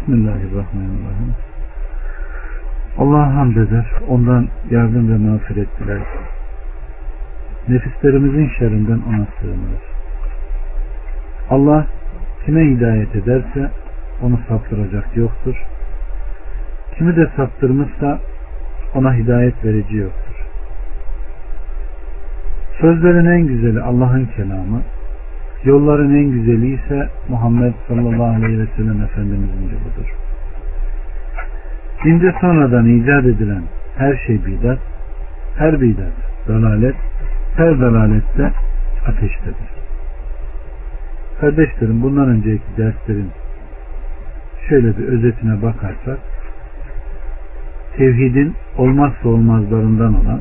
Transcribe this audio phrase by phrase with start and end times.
[0.00, 1.34] Bismillahirrahmanirrahim.
[2.98, 6.00] Allah'a hamd eder, ondan yardım ve mağfiret diler.
[7.68, 9.86] Nefislerimizin şerrinden ona sığınırız.
[11.50, 11.86] Allah
[12.46, 13.70] kime hidayet ederse
[14.22, 15.56] onu saptıracak yoktur.
[16.98, 18.18] Kimi de saptırmışsa
[18.94, 20.34] ona hidayet verici yoktur.
[22.80, 24.82] Sözlerin en güzeli Allah'ın kelamı,
[25.64, 30.14] yolların en güzeli ise Muhammed sallallahu aleyhi ve sellem Efendimizin yoludur.
[32.04, 33.62] Dinde sonradan icat edilen
[33.96, 34.78] her şey bidat,
[35.58, 36.12] her bidat
[36.48, 36.96] dalalet,
[37.56, 38.52] her dalalette
[39.06, 39.70] ateştedir.
[41.40, 43.30] Kardeşlerim bundan önceki derslerin
[44.68, 46.18] şöyle bir özetine bakarsak
[47.96, 50.40] tevhidin olmazsa olmazlarından olan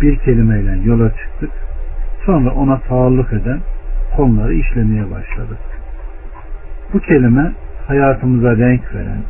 [0.00, 1.50] bir kelimeyle yola çıktık.
[2.26, 3.60] Sonra ona taalluk eden
[4.16, 5.58] konuları işlemeye başladık.
[6.92, 7.52] Bu kelime
[7.86, 9.22] hayatımıza renk veren,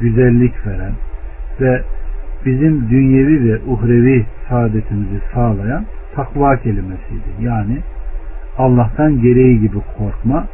[0.00, 0.92] güzellik veren
[1.60, 1.82] ve
[2.46, 7.28] bizim dünyevi ve uhrevi saadetimizi sağlayan takva kelimesiydi.
[7.40, 7.78] Yani
[8.58, 10.46] Allah'tan gereği gibi korkma,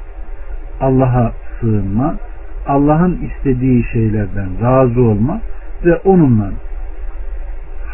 [0.81, 2.17] Allah'a sığınma,
[2.67, 5.41] Allah'ın istediği şeylerden razı olma
[5.85, 6.51] ve onunla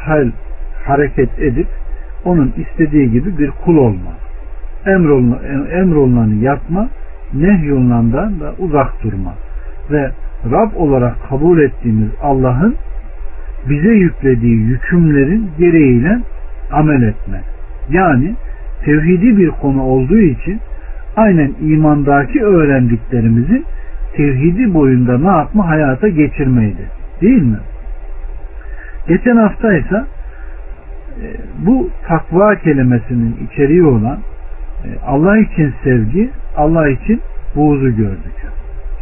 [0.04, 0.30] hal
[0.86, 1.68] hareket edip
[2.24, 4.23] onun istediği gibi bir kul olma.
[4.86, 6.88] Emrolunanı yapma,
[7.34, 9.34] nehyolunandan da uzak durma.
[9.90, 10.10] Ve
[10.50, 12.74] Rab olarak kabul ettiğimiz Allah'ın
[13.68, 16.18] bize yüklediği yükümlerin gereğiyle
[16.72, 17.40] amel etme.
[17.90, 18.34] Yani
[18.84, 20.60] tevhidi bir konu olduğu için
[21.16, 23.64] aynen imandaki öğrendiklerimizin
[24.16, 26.88] tevhidi boyunda ne yapma hayata geçirmeydi.
[27.20, 27.58] Değil mi?
[29.08, 30.04] Geçen hafta ise
[31.22, 31.26] e,
[31.66, 34.18] bu takva kelimesinin içeriği olan
[35.06, 37.20] Allah için sevgi, Allah için
[37.56, 38.34] buğzu gördük.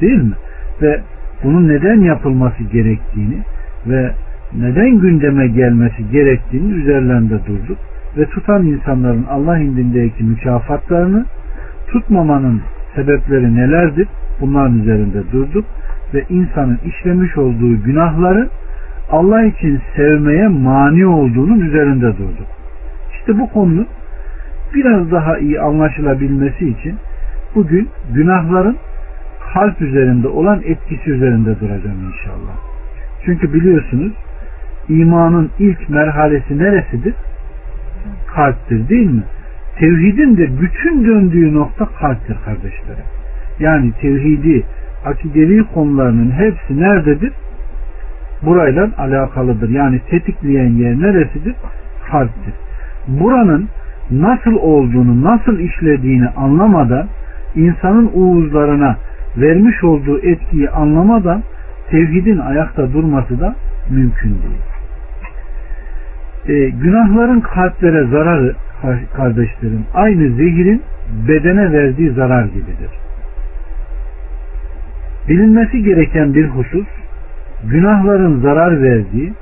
[0.01, 0.35] Değil mi?
[0.83, 1.01] Ve
[1.45, 3.39] bunun neden yapılması gerektiğini
[3.87, 4.11] ve
[4.59, 7.79] neden gündeme gelmesi gerektiğini üzerlerinde durduk
[8.19, 11.25] ve tutan insanların Allah indindeki mükafatlarını
[11.93, 12.61] tutmamanın
[12.95, 14.09] sebepleri nelerdir?
[14.41, 15.65] Bunların üzerinde durduk
[16.15, 18.49] ve insanın işlemiş olduğu günahları
[19.11, 22.47] Allah için sevmeye mani olduğunun üzerinde durduk.
[23.13, 23.87] İşte bu konunun
[24.75, 26.97] biraz daha iyi anlaşılabilmesi için
[27.55, 28.77] bugün günahların
[29.55, 32.57] kalp üzerinde olan etkisi üzerinde duracağım inşallah.
[33.25, 34.13] Çünkü biliyorsunuz
[34.89, 37.15] imanın ilk merhalesi neresidir?
[38.35, 39.23] Kalptir değil mi?
[39.79, 43.05] Tevhidin de bütün döndüğü nokta kalptir kardeşlerim.
[43.61, 44.63] Yani tevhidi,
[45.05, 47.33] akidevi konularının hepsi nerededir?
[48.43, 49.69] Burayla alakalıdır.
[49.69, 51.55] Yani tetikleyen yer neresidir?
[52.11, 52.55] Kalptir.
[53.09, 53.69] Buranın
[54.11, 57.07] nasıl olduğunu, nasıl işlediğini anlamadan
[57.55, 58.97] insanın uğuzlarına
[59.37, 61.43] vermiş olduğu etkiyi anlamadan
[61.91, 63.55] tevhidin ayakta durması da
[63.91, 64.63] mümkün değil.
[66.49, 68.55] Ee, günahların kalplere zararı
[69.17, 70.83] kardeşlerim aynı zehirin
[71.29, 72.91] bedene verdiği zarar gibidir.
[75.29, 76.87] Bilinmesi gereken bir husus
[77.71, 79.33] günahların zarar verdiği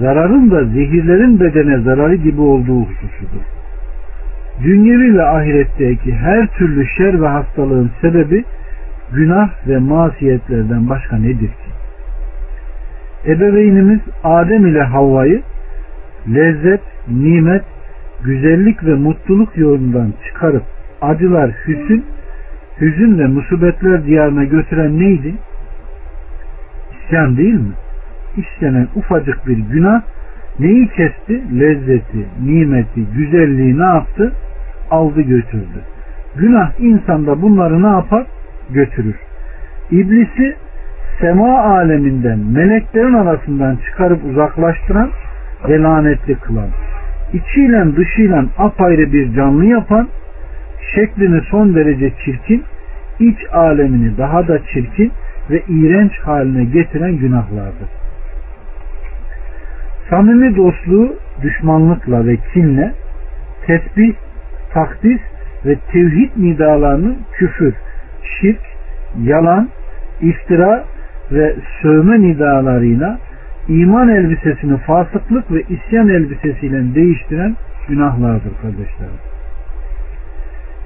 [0.00, 3.55] zararın da zehirlerin bedene zararı gibi olduğu hususudur.
[4.62, 8.44] Dünyevi ve ahiretteki her türlü şer ve hastalığın sebebi
[9.12, 11.70] günah ve masiyetlerden başka nedir ki?
[13.26, 15.42] Ebeveynimiz Adem ile Havva'yı
[16.34, 17.64] lezzet, nimet,
[18.24, 20.62] güzellik ve mutluluk yolundan çıkarıp
[21.00, 22.04] acılar, hüzün,
[22.80, 25.34] hüzün ve musibetler diyarına götüren neydi?
[27.06, 27.72] İsyan değil mi?
[28.36, 30.02] İşlenen ufacık bir günah
[30.58, 31.60] neyi kesti?
[31.60, 34.32] Lezzeti, nimeti, güzelliği ne yaptı?
[34.90, 35.80] Aldı götürdü.
[36.36, 38.26] Günah insanda bunları ne yapar?
[38.70, 39.16] Götürür.
[39.90, 40.56] İblisi
[41.20, 45.10] sema aleminden meleklerin arasından çıkarıp uzaklaştıran
[45.68, 46.68] ve lanetli kılan,
[47.32, 50.08] içiyle dışıyla apayrı bir canlı yapan,
[50.94, 52.64] şeklini son derece çirkin,
[53.20, 55.12] iç alemini daha da çirkin
[55.50, 57.88] ve iğrenç haline getiren günahlardır.
[60.10, 62.92] Samimi dostluğu düşmanlıkla ve kinle,
[63.66, 64.14] tesbih,
[64.76, 65.20] takdis
[65.66, 67.74] ve tevhid nidalarını küfür,
[68.40, 68.60] şirk,
[69.22, 69.68] yalan,
[70.20, 70.84] iftira
[71.32, 73.18] ve sövme nidalarıyla
[73.68, 77.56] iman elbisesini fasıklık ve isyan elbisesiyle değiştiren
[77.88, 79.20] günahlardır kardeşlerim.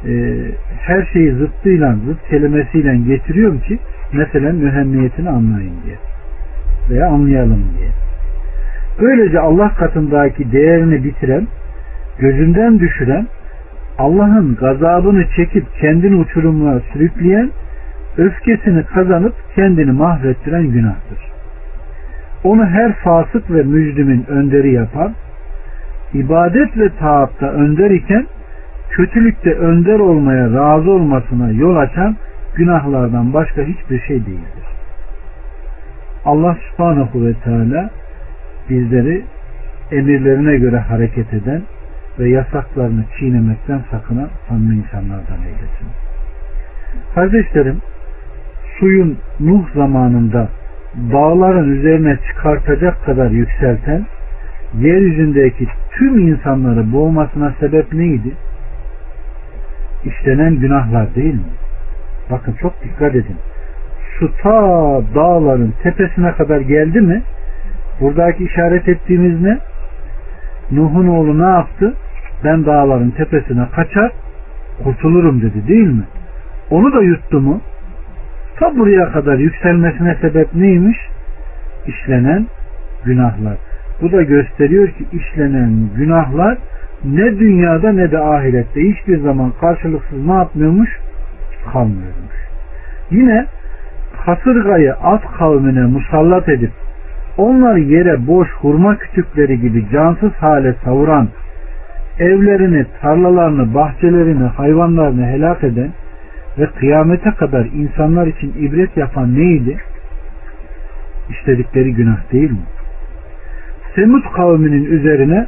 [0.06, 0.34] Ee,
[0.80, 3.78] her şeyi zıttıyla, zıt kelimesiyle getiriyorum ki
[4.12, 5.96] mesela mühemmiyetini anlayın diye
[6.90, 7.88] veya anlayalım diye.
[9.00, 11.46] Böylece Allah katındaki değerini bitiren,
[12.18, 13.26] gözünden düşüren,
[14.00, 17.50] Allah'ın gazabını çekip kendini uçurumluğa sürükleyen
[18.16, 21.18] öfkesini kazanıp kendini mahvettiren günahtır.
[22.44, 25.12] Onu her fasık ve mücrimin önderi yapan,
[26.14, 28.26] ibadet ve taatta önder iken
[28.90, 32.16] kötülükte önder olmaya razı olmasına yol açan
[32.54, 34.66] günahlardan başka hiçbir şey değildir.
[36.24, 37.90] Allah subhanahu ve teala
[38.70, 39.22] bizleri
[39.92, 41.62] emirlerine göre hareket eden
[42.20, 45.88] ve yasaklarını çiğnemekten sakınan samimi insanlardan eylesin.
[47.14, 47.78] Kardeşlerim,
[48.78, 50.48] suyun Nuh zamanında
[51.12, 54.06] dağların üzerine çıkartacak kadar yükselten,
[54.78, 58.32] yeryüzündeki tüm insanları boğmasına sebep neydi?
[60.04, 61.52] İşlenen günahlar değil mi?
[62.30, 63.36] Bakın çok dikkat edin.
[64.18, 64.52] Su ta
[65.14, 67.22] dağların tepesine kadar geldi mi?
[68.00, 69.58] Buradaki işaret ettiğimiz ne?
[70.70, 71.94] Nuh'un oğlu ne yaptı?
[72.44, 74.12] Ben dağların tepesine kaçar,
[74.84, 76.04] kurtulurum dedi değil mi?
[76.70, 77.60] Onu da yuttu mu?
[78.56, 80.98] Ta buraya kadar yükselmesine sebep neymiş?
[81.86, 82.46] İşlenen
[83.04, 83.56] günahlar.
[84.02, 86.58] Bu da gösteriyor ki işlenen günahlar
[87.04, 90.90] ne dünyada ne de ahirette hiçbir zaman karşılıksız ne yapmıyormuş?
[91.72, 92.36] Kalmıyormuş.
[93.10, 93.46] Yine
[94.24, 96.70] kasırgayı at kavmine musallat edip
[97.38, 101.28] onları yere boş hurma kütükleri gibi cansız hale savuran,
[102.20, 105.90] evlerini, tarlalarını, bahçelerini, hayvanlarını helak eden
[106.58, 109.76] ve kıyamete kadar insanlar için ibret yapan neydi?
[111.30, 112.66] İşledikleri günah değil mi?
[113.94, 115.46] Semut kavminin üzerine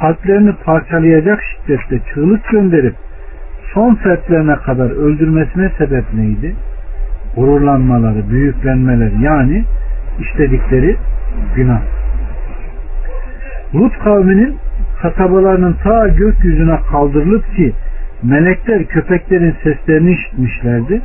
[0.00, 2.94] kalplerini parçalayacak şiddette çığlık gönderip
[3.74, 6.54] son fertlerine kadar öldürmesine sebep neydi?
[7.36, 9.64] Gururlanmaları, büyüklenmeleri yani
[10.20, 10.96] işledikleri
[11.56, 11.80] günah.
[13.74, 14.56] Lut kavminin
[15.02, 17.72] kasabalarının ta gökyüzüne kaldırılıp ki
[18.22, 21.00] melekler köpeklerin seslerini işitmişlerdi.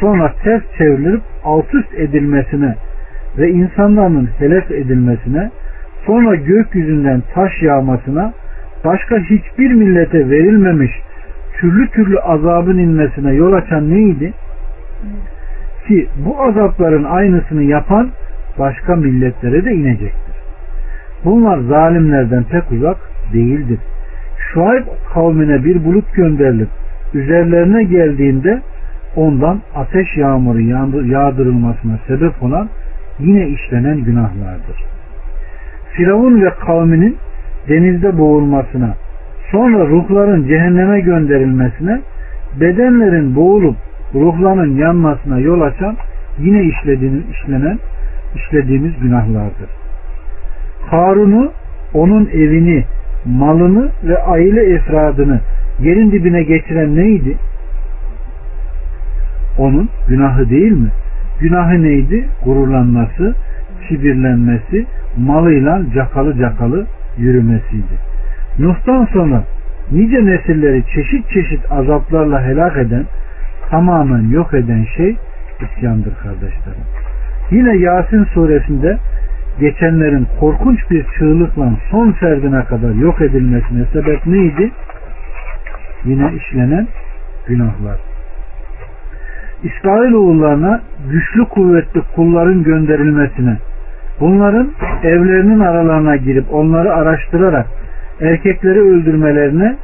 [0.00, 2.74] Sonra ters çevrilip alt üst edilmesine
[3.38, 5.50] ve insanların helef edilmesine
[6.06, 8.32] sonra gökyüzünden taş yağmasına
[8.84, 10.90] başka hiçbir millete verilmemiş
[11.60, 14.32] türlü türlü azabın inmesine yol açan neydi?
[15.88, 18.10] Ki bu azapların aynısını yapan
[18.58, 20.34] başka milletlere de inecektir.
[21.24, 23.78] Bunlar zalimlerden pek uzak değildir.
[24.52, 24.84] Şuayb
[25.14, 26.68] kavmine bir bulut gönderilip
[27.14, 28.60] üzerlerine geldiğinde
[29.16, 30.60] ondan ateş yağmuru
[31.06, 32.68] yağdırılmasına sebep olan
[33.18, 34.84] yine işlenen günahlardır.
[35.92, 37.16] Firavun ve kavminin
[37.68, 38.94] denizde boğulmasına,
[39.50, 42.00] sonra ruhların cehenneme gönderilmesine,
[42.60, 43.76] bedenlerin boğulup
[44.14, 45.96] ruhların yanmasına yol açan
[46.38, 47.78] yine işlediğimiz, işlenen
[48.34, 49.70] işlediğimiz günahlardır.
[50.90, 51.52] Harun'u,
[51.94, 52.84] onun evini,
[53.24, 55.40] malını ve aile efradını
[55.80, 57.36] yerin dibine getiren neydi?
[59.58, 60.88] Onun günahı değil mi?
[61.40, 62.28] Günahı neydi?
[62.44, 63.34] Gururlanması,
[63.88, 64.86] kibirlenmesi,
[65.16, 66.86] malıyla cakalı cakalı
[67.18, 67.94] yürümesiydi.
[68.58, 69.42] Nuh'tan sonra
[69.92, 73.04] nice nesilleri çeşit çeşit azaplarla helak eden,
[73.70, 75.16] tamamen yok eden şey
[75.60, 76.84] isyandır kardeşlerim.
[77.50, 78.96] Yine Yasin suresinde
[79.60, 84.70] geçenlerin korkunç bir çığlıkla son ferdine kadar yok edilmesine sebep neydi?
[86.04, 86.86] Yine işlenen
[87.46, 88.00] günahlar.
[89.62, 90.80] İsrail oğullarına
[91.10, 93.56] güçlü kuvvetli kulların gönderilmesine,
[94.20, 94.68] bunların
[95.02, 97.66] evlerinin aralarına girip onları araştırarak
[98.20, 99.76] erkekleri öldürmelerine,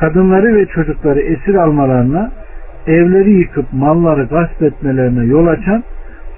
[0.00, 2.30] kadınları ve çocukları esir almalarına,
[2.86, 5.82] evleri yıkıp malları gasp etmelerine yol açan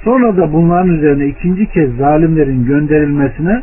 [0.07, 3.63] Sonra da bunların üzerine ikinci kez zalimlerin gönderilmesine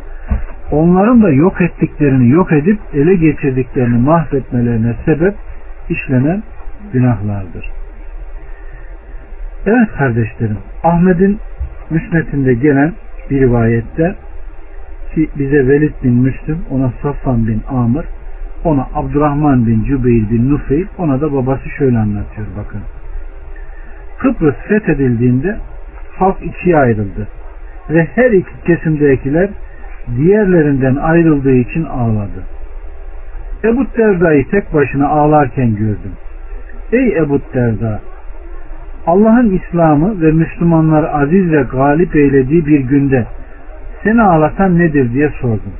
[0.70, 5.34] onların da yok ettiklerini yok edip ele geçirdiklerini mahvetmelerine sebep
[5.88, 6.42] işlenen
[6.92, 7.70] günahlardır.
[9.66, 11.38] Evet kardeşlerim Ahmet'in
[11.90, 12.92] müsnetinde gelen
[13.30, 14.14] bir rivayette
[15.14, 18.04] ki bize Velid bin Müslüm ona Safvan bin Amr
[18.64, 22.80] ona Abdurrahman bin Cübeyr bin Nufeyl ona da babası şöyle anlatıyor bakın.
[24.18, 25.58] Kıbrıs fethedildiğinde
[26.18, 27.28] halk ikiye ayrıldı.
[27.90, 29.50] Ve her iki kesimdekiler
[30.16, 32.42] diğerlerinden ayrıldığı için ağladı.
[33.64, 36.12] Ebu Derda'yı tek başına ağlarken gördüm.
[36.92, 38.00] Ey Ebu Derda!
[39.06, 43.26] Allah'ın İslam'ı ve Müslümanlar aziz ve galip eylediği bir günde
[44.04, 45.72] seni ağlatan nedir diye sordum.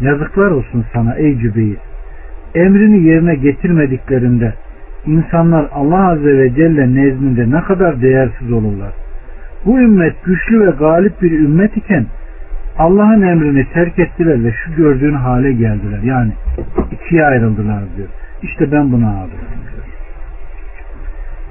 [0.00, 1.76] Yazıklar olsun sana ey Cübeyr.
[2.54, 4.54] Emrini yerine getirmediklerinde
[5.06, 8.92] insanlar Allah Azze ve Celle nezdinde ne kadar değersiz olurlar.
[9.66, 12.06] Bu ümmet güçlü ve galip bir ümmet iken
[12.78, 15.98] Allah'ın emrini terk ettiler ve şu gördüğün hale geldiler.
[16.02, 16.32] Yani
[16.92, 18.08] ikiye ayrıldılar diyor.
[18.42, 19.54] İşte ben buna ağlıyorum.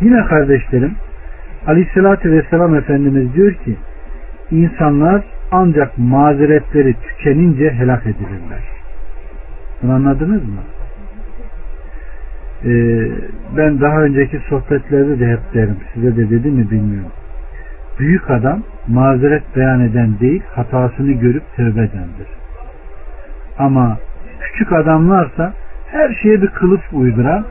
[0.02, 0.96] Yine kardeşlerim
[1.68, 3.76] Aleyhisselatü Vesselam Efendimiz diyor ki
[4.52, 8.60] insanlar ancak mazeretleri tükenince helak edilirler.
[9.84, 10.60] Bunu anladınız mı?
[12.66, 13.08] Ee,
[13.58, 15.78] ben daha önceki sohbetlerde de hep derim.
[15.94, 17.12] Size de dedim mi bilmiyorum.
[18.00, 22.28] Büyük adam mazeret beyan eden değil hatasını görüp tövbe edendir.
[23.58, 23.98] Ama
[24.42, 25.54] küçük adamlarsa
[25.92, 27.46] her şeye bir kılıf uyduran,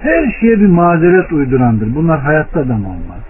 [0.00, 1.94] her şeye bir mazeret uydurandır.
[1.94, 3.20] Bunlar hayatta adam olmaz.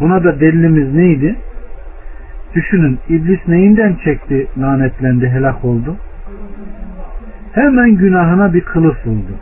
[0.00, 1.36] Buna da delilimiz neydi?
[2.54, 5.96] Düşünün iblis neyinden çekti, lanetlendi, helak oldu?
[7.52, 9.32] Hemen günahına bir kılıf buldu.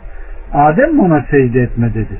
[0.57, 2.17] Adem mi ona secde etme dedi.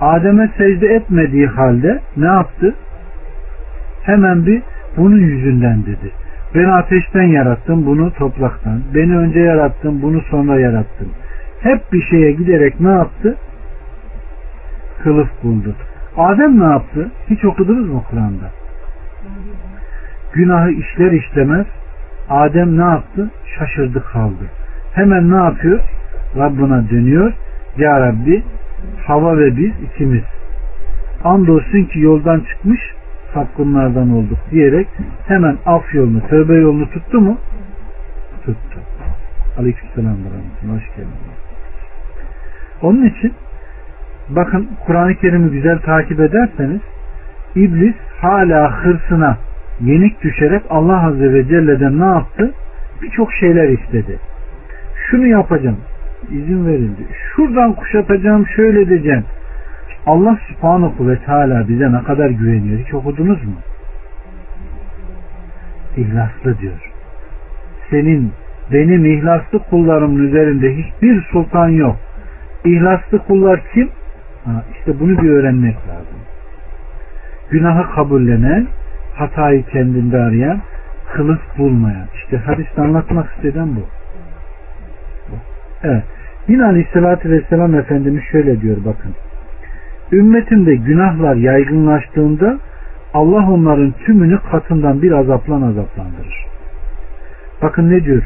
[0.00, 2.74] Adem'e secde etmediği halde ne yaptı?
[4.02, 4.62] Hemen bir
[4.96, 6.12] bunun yüzünden dedi.
[6.54, 8.80] Ben ateşten yarattım bunu topraktan.
[8.94, 11.08] Beni önce yarattım bunu sonra yarattım.
[11.60, 13.36] Hep bir şeye giderek ne yaptı?
[15.02, 15.74] Kılıf buldu.
[16.16, 17.10] Adem ne yaptı?
[17.30, 18.50] Hiç okudunuz mu Kur'an'da?
[20.32, 21.66] Günahı işler işlemez
[22.30, 23.30] Adem ne yaptı?
[23.58, 24.44] Şaşırdı kaldı.
[24.94, 25.80] Hemen ne yapıyor?
[26.36, 27.32] Rabbına dönüyor.
[27.76, 28.42] Ya Rabbi
[29.06, 30.22] hava ve biz ikimiz.
[31.24, 32.80] Andolsun ki yoldan çıkmış
[33.34, 34.88] sapkınlardan olduk diyerek
[35.26, 37.38] hemen af yolunu, tövbe yolunu tuttu mu?
[38.44, 38.78] Tuttu.
[39.58, 40.16] Aleykümselam
[40.62, 41.34] Hoş geldiniz.
[42.82, 43.32] Onun için
[44.28, 46.80] bakın Kur'an-ı Kerim'i güzel takip ederseniz
[47.56, 49.36] iblis hala hırsına
[49.80, 52.54] yenik düşerek Allah Azze ve Celle'den ne yaptı?
[53.02, 54.18] Birçok şeyler istedi.
[55.10, 55.78] Şunu yapacağım.
[56.30, 57.02] İzin verildi.
[57.36, 59.24] Şuradan kuşatacağım, şöyle edeceğim.
[60.06, 62.78] Allah subhanahu ve teala bize ne kadar güveniyor.
[62.78, 63.54] Hiç okudunuz mu?
[65.96, 66.92] İhlaslı diyor.
[67.90, 68.32] Senin,
[68.72, 71.96] benim ihlaslı kullarımın üzerinde hiçbir sultan yok.
[72.64, 73.88] İhlaslı kullar kim?
[74.44, 76.18] Ha, işte bunu bir öğrenmek lazım.
[77.50, 78.66] Günahı kabullenen,
[79.14, 80.60] hatayı kendinde arayan,
[81.12, 82.06] kılıf bulmayan.
[82.14, 83.80] İşte hadiste anlatmak isteden bu.
[85.82, 86.04] Evet.
[86.48, 89.14] Yine Aleyhisselatü Vesselam Efendimiz şöyle diyor bakın.
[90.12, 92.58] Ümmetimde günahlar yaygınlaştığında
[93.14, 96.46] Allah onların tümünü katından bir azaplan azaplandırır.
[97.62, 98.22] Bakın ne diyor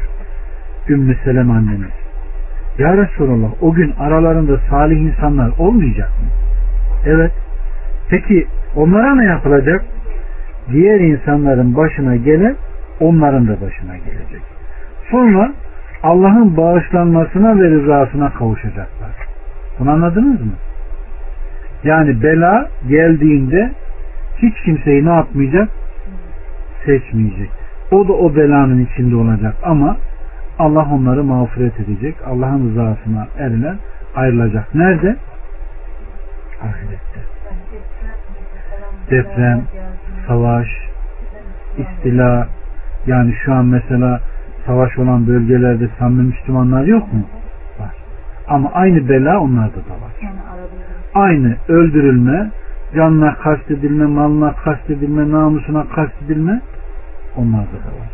[0.89, 1.91] Ümmü Selem annemiz.
[2.77, 6.27] Ya Resulallah o gün aralarında salih insanlar olmayacak mı?
[7.05, 7.31] Evet.
[8.09, 9.85] Peki onlara ne yapılacak?
[10.71, 12.55] Diğer insanların başına gelen
[12.99, 14.41] onların da başına gelecek.
[15.11, 15.51] Sonra
[16.03, 19.11] Allah'ın bağışlanmasına ve rızasına kavuşacaklar.
[19.79, 20.53] Bunu anladınız mı?
[21.83, 23.71] Yani bela geldiğinde
[24.37, 25.69] hiç kimseyi ne yapmayacak?
[26.85, 27.49] Seçmeyecek.
[27.91, 29.97] O da o belanın içinde olacak ama
[30.59, 32.15] Allah onları mağfiret edecek.
[32.27, 33.75] Allah'ın rızasına erilen
[34.15, 34.75] ayrılacak.
[34.75, 35.15] Nerede?
[36.61, 37.19] Ahirette.
[39.11, 39.61] Deprem,
[40.27, 40.67] savaş,
[41.77, 42.47] istila,
[43.07, 44.19] yani şu an mesela
[44.65, 47.21] savaş olan bölgelerde samimi Müslümanlar yok mu?
[47.79, 47.95] Var.
[48.47, 50.33] Ama aynı bela onlarda da var.
[51.13, 52.51] Aynı öldürülme,
[52.95, 56.61] canına kastedilme, malına kastedilme, namusuna kastedilme
[57.37, 58.09] onlarda da var.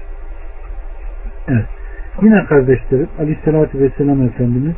[1.48, 1.66] Evet.
[2.22, 4.76] Yine kardeşlerim Aleyhisselatü Vesselam Efendimiz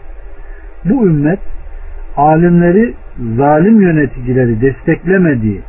[0.86, 1.40] bu ümmet
[2.18, 2.94] alimleri
[3.38, 5.62] zalim yöneticileri desteklemediği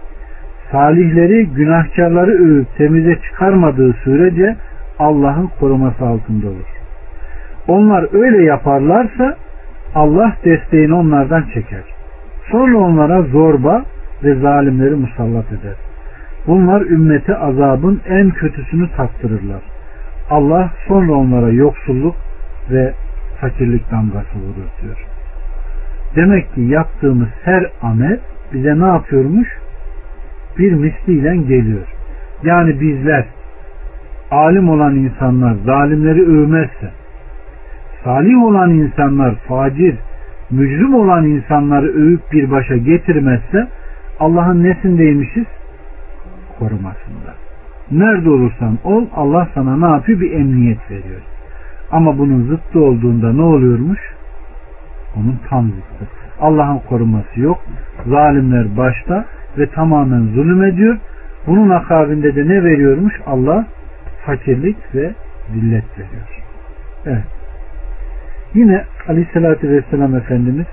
[0.73, 4.57] salihleri günahkarları övüp temize çıkarmadığı sürece
[4.99, 6.79] Allah'ın koruması altında olur.
[7.69, 9.37] Onlar öyle yaparlarsa
[9.95, 11.85] Allah desteğini onlardan çeker.
[12.51, 13.85] Sonra onlara zorba
[14.25, 15.77] ve zalimleri musallat eder.
[16.47, 19.63] Bunlar ümmete azabın en kötüsünü tattırırlar.
[20.31, 22.17] Allah sonra onlara yoksulluk
[22.71, 22.93] ve
[23.41, 25.07] fakirlik damgası vurur diyor.
[26.17, 28.19] Demek ki yaptığımız her amel
[28.53, 29.49] bize ne yapıyormuş?
[30.59, 31.87] Bir misliyle geliyor.
[32.43, 33.25] Yani bizler
[34.31, 36.91] alim olan insanlar zalimleri övmezse,
[38.05, 39.97] salih olan insanlar facir,
[40.51, 43.69] mücrim olan insanları övüp bir başa getirmezse
[44.21, 45.47] Allah'ın nesindeymişiz?
[46.59, 47.35] Korumasında.
[47.91, 50.21] Nerede olursan ol Allah sana ne yapıyor?
[50.21, 51.21] Bir emniyet veriyor.
[51.93, 54.01] Ama bunun zıttı olduğunda ne oluyormuş?
[55.17, 56.13] Onun tam zıttı.
[56.41, 57.59] Allah'ın koruması yok.
[58.07, 59.25] Zalimler başta
[59.59, 60.97] ve tamamen zulüm ediyor.
[61.47, 63.21] Bunun akabinde de ne veriyormuş?
[63.27, 63.67] Allah
[64.29, 65.13] fakirlik ve
[65.53, 66.29] zillet veriyor.
[67.07, 67.25] Evet.
[68.55, 70.67] Yine Aleyhisselatü Vesselam Efendimiz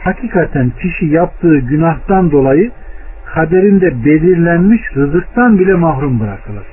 [0.00, 2.70] hakikaten kişi yaptığı günahtan dolayı
[3.34, 6.66] kaderinde belirlenmiş rızıktan bile mahrum bırakılır.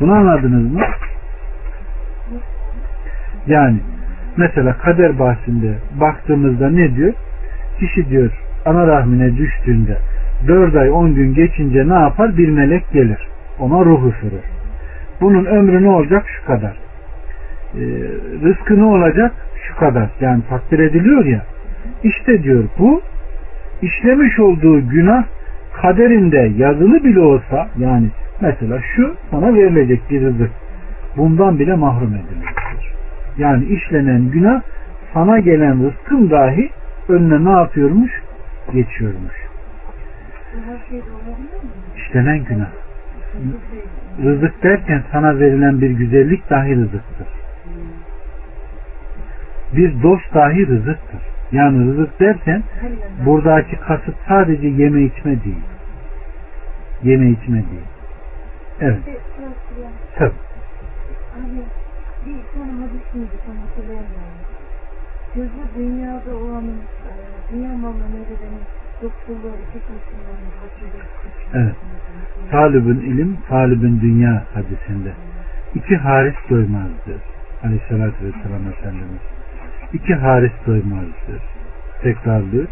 [0.00, 0.80] Bunu anladınız mı?
[3.46, 3.78] Yani
[4.36, 7.12] mesela kader bahsinde baktığımızda ne diyor?
[7.78, 8.30] Kişi diyor
[8.66, 9.96] ana rahmine düştüğünde
[10.48, 12.36] 4 ay 10 gün geçince ne yapar?
[12.36, 13.28] Bir melek gelir.
[13.58, 14.61] Ona ruh üfürür.
[15.22, 16.26] Bunun ömrü ne olacak?
[16.28, 16.76] Şu kadar.
[17.74, 17.80] Ee,
[18.44, 19.32] rızkı ne olacak?
[19.68, 20.10] Şu kadar.
[20.20, 21.42] Yani takdir ediliyor ya.
[22.04, 23.02] İşte diyor bu
[23.82, 25.24] işlemiş olduğu günah
[25.82, 28.08] kaderinde yazılı bile olsa yani
[28.40, 30.50] mesela şu sana verilecek bir rızık
[31.16, 32.92] bundan bile mahrum edilmiştir.
[33.38, 34.62] Yani işlenen günah
[35.14, 36.70] sana gelen rızkın dahi
[37.08, 38.22] önüne ne yapıyormuş?
[38.72, 39.34] Geçiyormuş.
[41.96, 42.68] İşlenen günah.
[44.18, 47.28] Rızık derken sana verilen bir güzellik dahi rızıktır.
[49.72, 51.20] Bir dost dahi rızıktır.
[51.52, 52.62] Yani rızık derken
[53.26, 55.64] buradaki kasıt sadece yeme içme değil.
[57.02, 57.86] Yeme içme değil.
[58.80, 58.98] Evet.
[60.18, 60.32] Tabii.
[62.26, 64.42] Bir hadis miydi tam hatırlayamıyorum.
[65.34, 68.81] Gözü dünyada olanın, e, dünya malına kaçından
[71.54, 71.74] Evet.
[72.50, 75.12] Talibün ilim, talibün dünya hadisinde.
[75.74, 77.18] İki haris doymaz diyor.
[77.64, 79.22] Aleyhissalatü vesselam Efendimiz.
[79.92, 81.40] İki haris doymaz diyor.
[82.02, 82.66] Tekrarlıyor.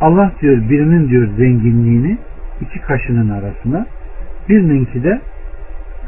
[0.00, 2.18] Allah diyor birinin diyor zenginliğini
[2.60, 3.86] iki kaşının arasına
[4.48, 5.20] birininki de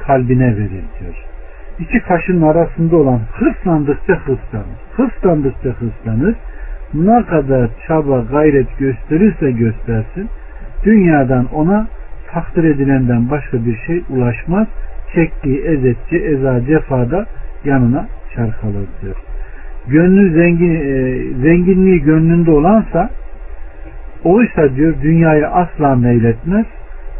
[0.06, 1.24] kalbine verir diyor.
[1.78, 4.78] İki kaşının arasında olan hırslandıkça hırslanır.
[4.96, 6.36] Hırslandıkça hırslanır.
[7.04, 10.28] Ne kadar çaba gayret gösterirse göstersin
[10.84, 11.86] dünyadan ona
[12.32, 14.66] takdir edilenden başka bir şey ulaşmaz.
[15.14, 17.26] Çektiği ezetçi, eza, cefada
[17.64, 19.16] yanına çarkalır diyor.
[19.88, 23.10] Gönlü zengin, e, zenginliği gönlünde olansa
[24.24, 26.66] oysa diyor dünyayı asla meyletmez.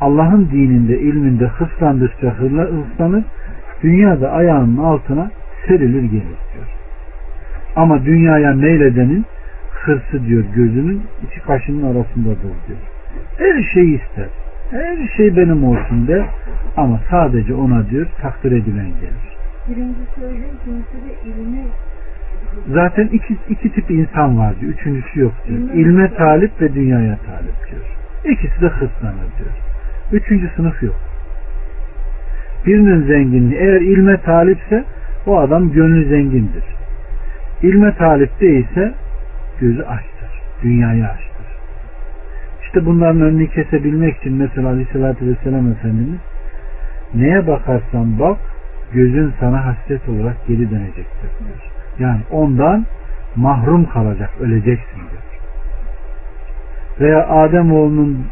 [0.01, 3.25] Allah'ın dininde, ilminde hırslandıkça hırslanır.
[3.83, 5.31] Dünyada ayağının altına
[5.67, 6.67] serilir gelir diyor.
[7.77, 9.25] Ama dünyaya meyledenin
[9.87, 12.79] hırsı diyor gözünün iki kaşının arasındadır diyor.
[13.39, 14.29] Her şeyi ister.
[14.71, 16.27] Her şey benim olsun der.
[16.77, 19.37] Ama sadece ona diyor takdir edilen gelir.
[19.71, 21.63] İkincisi de ilmi
[22.75, 24.73] Zaten iki, iki tip insan var diyor.
[24.73, 25.59] Üçüncüsü yok diyor.
[25.75, 27.85] İlme talip ve dünyaya talip diyor.
[28.25, 29.51] İkisi de hırslanır diyor.
[30.13, 30.97] Üçüncü sınıf yok.
[32.67, 34.85] Birinin zenginliği eğer ilme talipse
[35.27, 36.65] o adam gönlü zengindir.
[37.63, 38.95] İlme talip değilse
[39.61, 40.31] gözü açtır.
[40.63, 41.47] Dünyayı açtır.
[42.63, 46.21] İşte bunların önünü kesebilmek için mesela Aleyhisselatü Vesselam Efendimiz
[47.15, 48.39] neye bakarsan bak
[48.93, 51.73] gözün sana hasret olarak geri dönecektir diyor.
[51.99, 52.87] Yani ondan
[53.37, 55.23] mahrum kalacak, öleceksin diyor.
[57.01, 58.27] Veya Adem oğlunun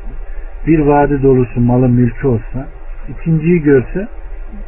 [0.66, 2.66] bir vadi dolusu malı mülkü olsa
[3.08, 4.08] ikinciyi görse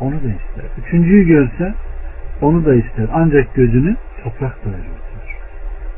[0.00, 0.64] onu da ister.
[0.86, 1.74] Üçüncüyü görse
[2.42, 3.06] onu da ister.
[3.12, 5.05] Ancak gözünü toprak doyurur.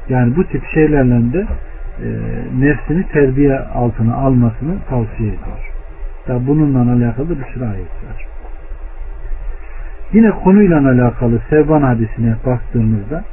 [0.09, 1.47] Yani bu tip şeylerle de
[2.03, 2.07] e,
[2.61, 5.73] nefsini terbiye altına almasını tavsiye ediyor.
[6.29, 8.27] Da bununla alakalı bir sürü ayet var.
[10.13, 13.25] Yine konuyla alakalı Sevban hadisine baktığımızda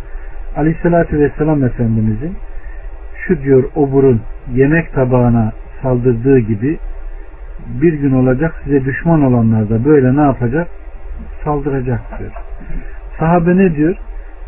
[0.57, 2.33] Aleyhisselatü Vesselam Efendimizin
[3.27, 4.21] şu diyor oburun
[4.53, 6.77] yemek tabağına saldırdığı gibi
[7.81, 10.67] bir gün olacak size düşman olanlar da böyle ne yapacak?
[11.43, 12.31] Saldıracak diyor.
[13.19, 13.95] Sahabe ne diyor?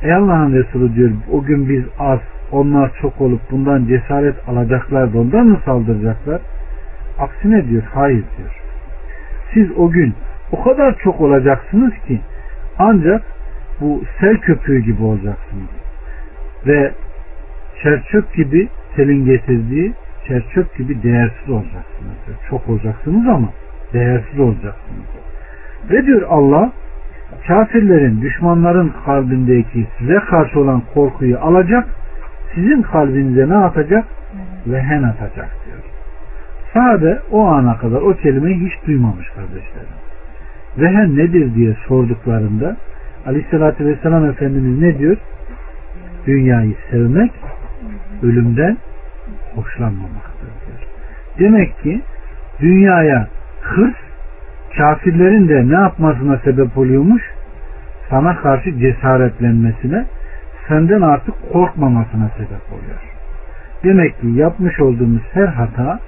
[0.01, 2.19] Ey Allah'ın Resulü diyor o gün biz az
[2.51, 6.41] onlar çok olup bundan cesaret alacaklar da ondan mı saldıracaklar?
[7.19, 8.61] Aksine diyor hayır diyor.
[9.53, 10.13] Siz o gün
[10.51, 12.19] o kadar çok olacaksınız ki
[12.79, 13.21] ancak
[13.81, 15.69] bu sel köpüğü gibi olacaksınız.
[16.67, 16.91] Ve
[17.83, 19.93] çerçöp gibi selin getirdiği
[20.27, 22.15] çerçöp gibi değersiz olacaksınız.
[22.27, 22.37] Diyor.
[22.49, 23.49] Çok olacaksınız ama
[23.93, 25.05] değersiz olacaksınız.
[25.89, 26.71] Ve diyor Allah
[27.47, 31.87] kafirlerin, düşmanların kalbindeki size karşı olan korkuyu alacak,
[32.55, 34.05] sizin kalbinize ne atacak?
[34.67, 35.83] Vehen atacak diyor.
[36.73, 39.97] Sade o ana kadar o kelimeyi hiç duymamış kardeşlerim.
[40.77, 42.77] Vehen nedir diye sorduklarında
[43.25, 45.17] Aleyhisselatü Vesselam Efendimiz ne diyor?
[46.27, 47.31] Dünyayı sevmek
[48.23, 48.77] ölümden
[49.55, 50.79] hoşlanmamaktır diyor.
[51.39, 52.01] Demek ki
[52.59, 53.27] dünyaya
[53.61, 54.06] hırs
[54.77, 57.23] kafirlerin de ne yapmasına sebep oluyormuş?
[58.09, 60.05] Sana karşı cesaretlenmesine,
[60.67, 62.99] senden artık korkmamasına sebep oluyor.
[63.83, 65.99] Demek ki yapmış olduğumuz her hata,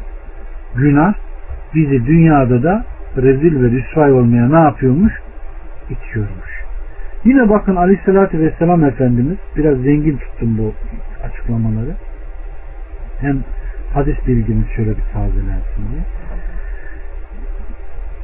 [0.76, 1.14] günah
[1.76, 2.86] bizi dünyada da
[3.18, 5.14] rezil ve rüsvay olmaya ne yapıyormuş?
[5.90, 6.60] İtiyormuş.
[7.26, 10.74] Yine bakın Aleyhisselatü Vesselam Efendimiz biraz zengin tuttum bu
[11.24, 11.96] açıklamaları.
[13.22, 13.38] Hem
[13.94, 16.19] hadis bilgimiz şöyle bir tazelensin diye.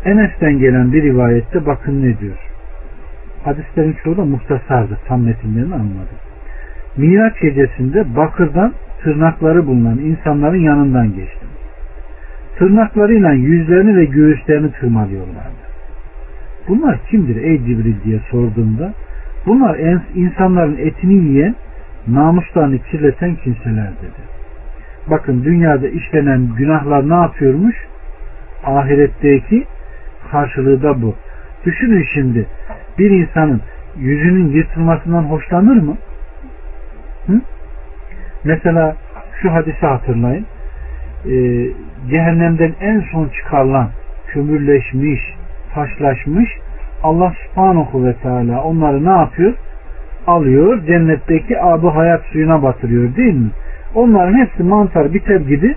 [0.06, 2.38] Enes'ten gelen bir rivayette bakın ne diyor.
[3.44, 4.98] Hadislerin çoğu da muhtasardır.
[5.08, 6.20] Tam metinlerini anladım.
[6.98, 11.50] Miraç gecesinde bakırdan tırnakları bulunan insanların yanından geçtim.
[12.58, 15.66] Tırnaklarıyla yüzlerini ve göğüslerini tırmalıyorlardı.
[16.68, 18.94] Bunlar kimdir ey Cibril diye sorduğumda
[19.46, 19.78] bunlar
[20.16, 21.56] insanların etini yiyen
[22.08, 24.36] namuslarını kirleten kimseler dedi.
[25.10, 27.76] Bakın dünyada işlenen günahlar ne yapıyormuş?
[28.64, 29.66] Ahiretteki
[30.32, 31.16] karşılığı da bu.
[31.66, 32.46] Düşünün şimdi
[33.00, 33.62] bir insanın
[33.98, 35.98] yüzünün yırtılmasından hoşlanır mı?
[37.28, 37.42] Hı?
[38.44, 38.96] Mesela
[39.42, 40.46] şu hadisi hatırlayın.
[41.26, 41.68] Ee,
[42.10, 43.90] cehennemden en son çıkarılan
[44.28, 45.22] kömürleşmiş,
[45.74, 46.50] taşlaşmış
[47.04, 49.54] Allah subhanahu ve teala onları ne yapıyor?
[50.28, 53.50] Alıyor cennetteki abu hayat suyuna batırıyor değil mi?
[53.96, 55.76] Onların hepsi mantar biter gibi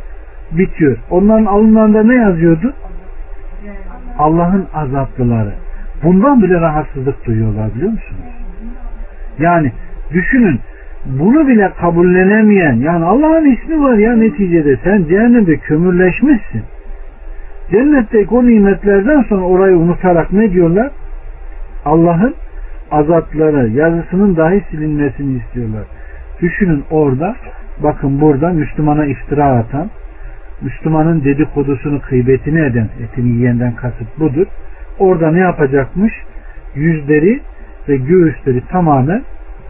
[0.52, 0.96] bitiyor.
[1.10, 2.72] Onların alınlarında ne yazıyordu?
[4.18, 5.52] Allah'ın azaplıları.
[6.02, 8.34] Bundan bile rahatsızlık duyuyorlar biliyor musunuz?
[9.38, 9.72] Yani
[10.12, 10.60] düşünün
[11.06, 16.62] bunu bile kabullenemeyen yani Allah'ın ismi var ya neticede sen cehennemde kömürleşmişsin.
[17.70, 20.90] Cennetteki o nimetlerden sonra orayı unutarak ne diyorlar?
[21.84, 22.34] Allah'ın
[22.90, 25.82] azapları, yazısının dahi silinmesini istiyorlar.
[26.40, 27.36] Düşünün orada,
[27.82, 29.90] bakın burada Müslümana iftira atan,
[30.60, 34.46] Müslümanın dedikodusunu, kıybetini eden, etini yiyenden kasıt budur.
[34.98, 36.12] Orada ne yapacakmış?
[36.74, 37.40] Yüzleri
[37.88, 39.22] ve göğüsleri tamamen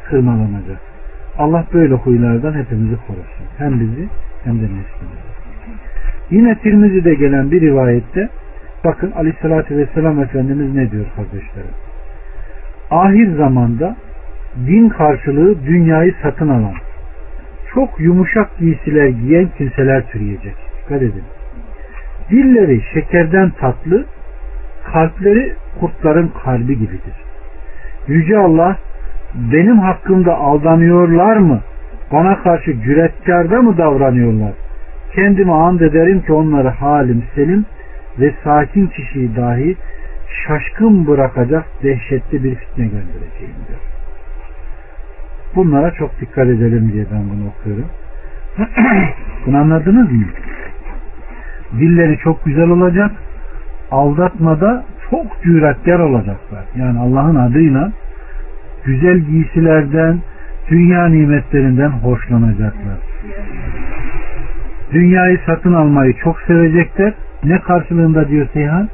[0.08, 0.80] kırmalanacak.
[1.38, 3.46] Allah böyle huylardan hepimizi korusun.
[3.58, 4.08] Hem bizi
[4.44, 5.28] hem de neslimizi.
[6.30, 8.28] Yine Tirmizi'de gelen bir rivayette
[8.84, 11.74] bakın aleyhissalatü vesselam Efendimiz ne diyor kardeşlerim?
[12.90, 13.96] Ahir zamanda
[14.66, 16.74] din karşılığı dünyayı satın alan
[17.74, 20.67] çok yumuşak giysiler giyen kimseler türeyecek.
[20.88, 21.24] Dikkat edin.
[22.30, 24.04] Dilleri şekerden tatlı,
[24.92, 27.14] kalpleri kurtların kalbi gibidir.
[28.06, 28.76] Yüce Allah
[29.34, 31.60] benim hakkımda aldanıyorlar mı?
[32.12, 34.52] Bana karşı cüretkarda mı davranıyorlar?
[35.14, 37.66] Kendime and ederim ki onları halim selim
[38.20, 39.76] ve sakin kişiyi dahi
[40.46, 43.80] şaşkın bırakacak dehşetli bir fitne göndereceğim diyor.
[45.56, 47.86] Bunlara çok dikkat edelim diye ben bunu okuyorum.
[49.46, 50.24] bunu anladınız mı?
[51.72, 53.10] Dilleri çok güzel olacak.
[53.90, 56.64] Aldatmada çok cüretkar olacaklar.
[56.76, 57.92] Yani Allah'ın adıyla
[58.84, 60.20] güzel giysilerden,
[60.70, 62.98] dünya nimetlerinden hoşlanacaklar.
[64.92, 67.12] Dünyayı satın almayı çok sevecekler.
[67.44, 68.88] Ne karşılığında diyor Seyhan?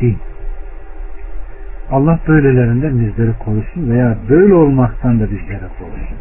[0.00, 0.16] Din.
[1.90, 6.18] Allah böylelerinden bizleri korusun veya böyle olmaktan da bizlere korusun.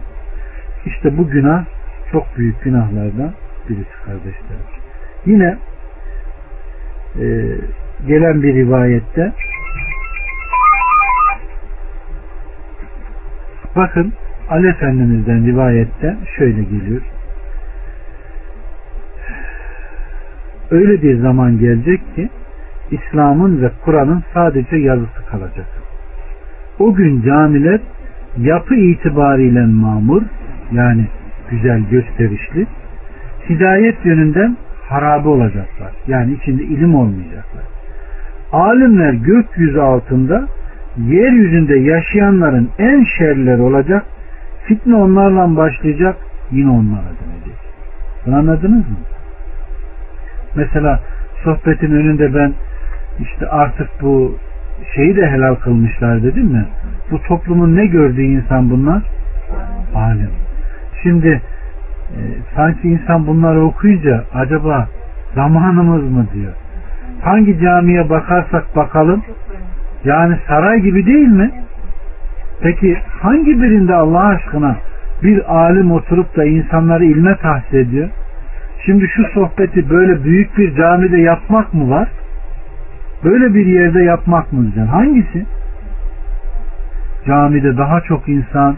[0.86, 1.65] İşte bu günah
[2.12, 3.32] çok büyük günahlardan
[3.71, 4.65] birisi kardeşlerim.
[5.25, 5.57] Yine
[7.19, 7.25] e,
[8.07, 9.31] gelen bir rivayette
[13.75, 14.13] bakın
[14.49, 17.01] Ali Efendimiz'den rivayette şöyle geliyor.
[20.71, 22.29] Öyle bir zaman gelecek ki
[22.91, 25.67] İslam'ın ve Kur'an'ın sadece yazısı kalacak.
[26.79, 27.79] O gün camiler
[28.38, 30.21] yapı itibariyle mamur
[30.71, 31.07] yani
[31.49, 32.67] güzel gösterişli
[33.49, 34.58] hidayet yönünden
[34.89, 35.91] harabe olacaklar.
[36.08, 37.63] Yani içinde ilim olmayacaklar.
[38.51, 40.47] Alimler gökyüzü altında
[40.97, 44.06] yeryüzünde yaşayanların en şerleri olacak.
[44.67, 46.15] Fitne onlarla başlayacak.
[46.51, 47.60] Yine onlara dönecek.
[48.25, 48.97] Bunu anladınız mı?
[50.56, 50.99] Mesela
[51.43, 52.54] sohbetin önünde ben
[53.19, 54.36] işte artık bu
[54.95, 56.65] şeyi de helal kılmışlar dedim mi?
[57.12, 59.04] Bu toplumun ne gördüğü insan bunlar?
[59.95, 60.30] Alim.
[61.04, 61.41] Şimdi
[62.17, 62.21] e,
[62.56, 64.88] sanki insan bunları okuyunca acaba
[65.36, 66.54] zamanımız mı diyor.
[67.21, 69.24] Hangi camiye bakarsak bakalım
[70.06, 71.52] yani saray gibi değil mi?
[72.62, 74.78] Peki hangi birinde Allah aşkına
[75.24, 78.10] bir alim oturup da insanları ilme tahsis ediyor?
[78.86, 82.10] Şimdi şu sohbeti böyle büyük bir camide yapmak mı var?
[83.24, 84.86] Böyle bir yerde yapmak mı güzel?
[84.88, 85.45] Hangisi?
[87.28, 88.76] Camide daha çok insan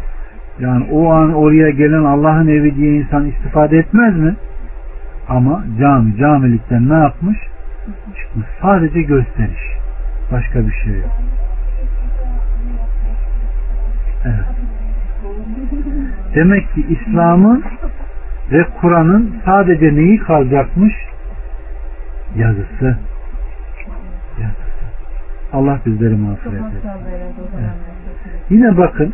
[0.60, 4.36] yani o an oraya gelen Allah'ın evi diye insan istifade etmez mi?
[5.30, 7.38] Ama cami camilikten ne yapmış?
[8.16, 8.48] Çıkmış.
[8.62, 9.78] Sadece gösteriş.
[10.32, 11.12] Başka bir şey yok.
[14.26, 14.46] Evet.
[16.36, 17.64] Demek ki İslam'ın
[18.52, 20.94] ve Kur'an'ın sadece neyi kalacakmış?
[22.36, 22.98] Yazısı.
[25.54, 26.90] Allah bizleri mağfiret etsin.
[27.60, 27.72] Evet.
[28.50, 29.14] Yine bakın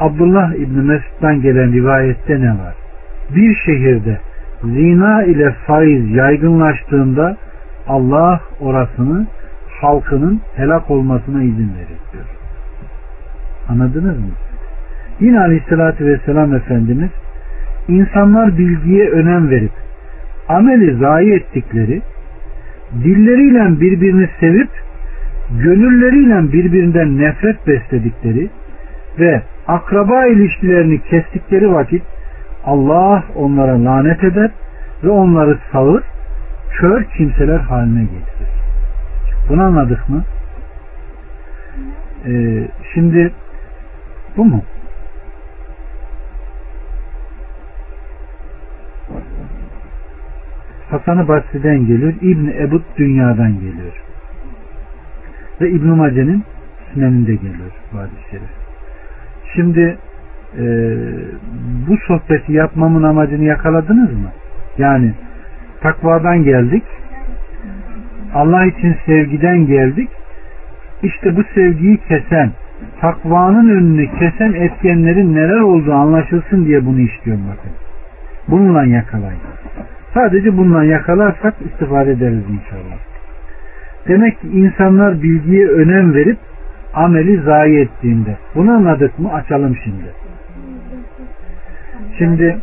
[0.00, 2.74] Abdullah İbni Mesud'dan gelen rivayette ne var?
[3.36, 4.18] Bir şehirde
[4.62, 7.36] zina ile faiz yaygınlaştığında
[7.88, 9.26] Allah orasını
[9.80, 12.24] halkının helak olmasına izin verir diyor.
[13.68, 14.30] Anladınız mı?
[15.20, 17.10] Yine Aleyhisselatü Vesselam Efendimiz
[17.88, 19.72] insanlar bilgiye önem verip
[20.48, 22.02] ameli zayi ettikleri
[23.04, 24.70] dilleriyle birbirini sevip
[25.62, 28.48] gönülleriyle birbirinden nefret besledikleri
[29.18, 32.02] ve akraba ilişkilerini kestikleri vakit
[32.64, 34.50] Allah onlara lanet eder
[35.04, 36.02] ve onları sağır,
[36.70, 38.48] kör kimseler haline getirir.
[39.48, 40.24] Bunu anladık mı?
[42.26, 43.32] Ee, şimdi
[44.36, 44.62] bu mu?
[50.90, 52.12] Hasan-ı Basri'den geliyor.
[52.20, 54.02] İbni Ebud dünyadan geliyor.
[55.60, 56.44] Ve İbn-i Mace'nin
[56.94, 58.57] süneninde geliyor bu hadis şerif.
[59.54, 59.96] Şimdi
[60.58, 60.64] e,
[61.88, 64.30] bu sohbeti yapmamın amacını yakaladınız mı?
[64.78, 65.12] Yani
[65.80, 66.82] takvadan geldik.
[68.34, 70.08] Allah için sevgiden geldik.
[71.02, 72.50] İşte bu sevgiyi kesen,
[73.00, 77.70] takvanın önünü kesen etkenlerin neler olduğu anlaşılsın diye bunu istiyorum bakın.
[78.48, 79.40] Bununla yakalayın.
[80.14, 82.98] Sadece bununla yakalarsak istifade ederiz inşallah.
[84.08, 86.38] Demek ki insanlar bilgiye önem verip
[86.98, 88.36] ameli zayi ettiğinde.
[88.54, 89.32] Bunu anladık mı?
[89.32, 90.12] Açalım şimdi.
[92.18, 92.58] Şimdi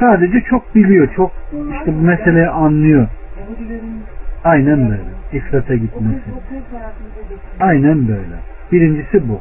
[0.00, 1.32] sadece çok biliyor, çok
[1.72, 3.08] işte bu meseleyi anlıyor.
[4.44, 5.02] Aynen böyle.
[5.32, 6.20] İfrata gitmesi.
[7.60, 8.36] Aynen böyle.
[8.72, 9.40] Birincisi bu.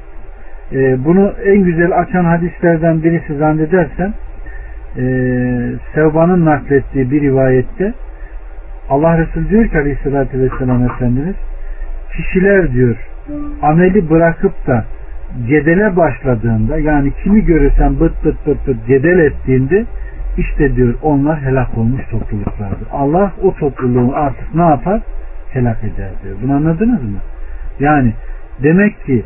[0.71, 4.13] Ee, bunu en güzel açan hadislerden birisi zannedersen
[4.97, 5.03] e,
[5.93, 7.93] Sevban'ın naklettiği bir rivayette
[8.89, 11.35] Allah Resulü diyor ki aleyhissalatü vesselam Efendimiz
[12.15, 12.95] kişiler diyor
[13.61, 14.85] ameli bırakıp da
[15.47, 19.85] cedele başladığında yani kimi görürsen bıt bıt bıt bıt cedel ettiğinde
[20.37, 22.87] işte diyor onlar helak olmuş topluluklardır.
[22.91, 25.01] Allah o topluluğu artık ne yapar?
[25.49, 26.35] Helak eder diyor.
[26.43, 27.17] Bunu anladınız mı?
[27.79, 28.13] Yani
[28.63, 29.23] demek ki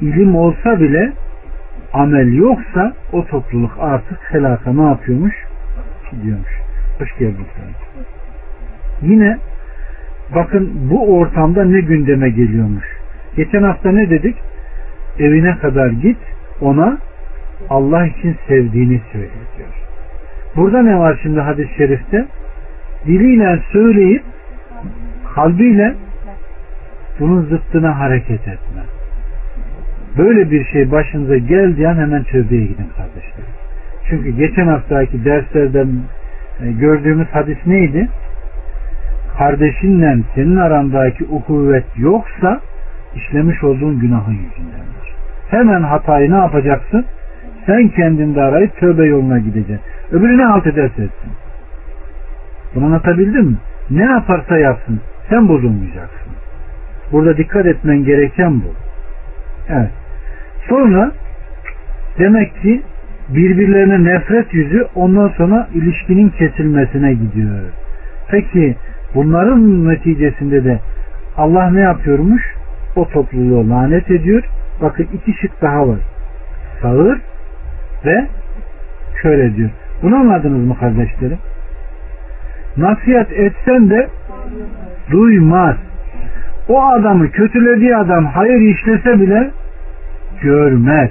[0.00, 1.12] ilim olsa bile
[1.92, 5.34] amel yoksa o topluluk artık helaka ne yapıyormuş?
[6.10, 6.50] Gidiyormuş.
[6.98, 7.64] Hoş geldin sen.
[9.08, 9.38] Yine
[10.34, 12.84] bakın bu ortamda ne gündeme geliyormuş.
[13.36, 14.36] Geçen hafta ne dedik?
[15.18, 16.18] Evine kadar git
[16.60, 16.98] ona
[17.70, 19.68] Allah için sevdiğini söyle diyor.
[20.56, 22.26] Burada ne var şimdi hadis-i şerifte?
[23.06, 24.22] Diliyle söyleyip
[25.34, 25.94] kalbiyle
[27.20, 28.82] bunun zıttına hareket etme.
[30.18, 33.44] Böyle bir şey başınıza geldiği an hemen tövbeye gidin kardeşler.
[34.08, 35.88] Çünkü geçen haftaki derslerden
[36.62, 38.08] e, gördüğümüz hadis neydi?
[39.38, 42.60] Kardeşinle senin arandaki ukuvvet yoksa
[43.16, 45.14] işlemiş olduğun günahın yüzündendir.
[45.50, 47.04] Hemen hatayı ne yapacaksın?
[47.66, 49.80] Sen kendinde arayıp tövbe yoluna gideceksin.
[50.12, 51.32] Öbürü ne halt ederse etsin.
[52.74, 53.56] Bunu anlatabildim mi?
[53.90, 55.00] Ne yaparsa yapsın.
[55.28, 56.32] Sen bozulmayacaksın.
[57.12, 58.74] Burada dikkat etmen gereken bu.
[59.68, 59.90] Evet.
[60.68, 61.12] Sonra
[62.18, 62.82] demek ki
[63.28, 67.60] birbirlerine nefret yüzü ondan sonra ilişkinin kesilmesine gidiyor.
[68.28, 68.76] Peki
[69.14, 70.78] bunların neticesinde de
[71.36, 72.42] Allah ne yapıyormuş?
[72.96, 74.42] O topluluğu lanet ediyor.
[74.82, 75.98] Bakın iki şık daha var.
[76.82, 77.20] Sağır
[78.04, 78.26] ve
[79.22, 79.70] şöyle diyor.
[80.02, 81.38] Bunu anladınız mı kardeşlerim?
[82.76, 84.08] Nasihat etsen de
[85.10, 85.76] duymaz.
[86.68, 89.50] O adamı kötülediği adam hayır işlese bile
[90.42, 91.10] görmez.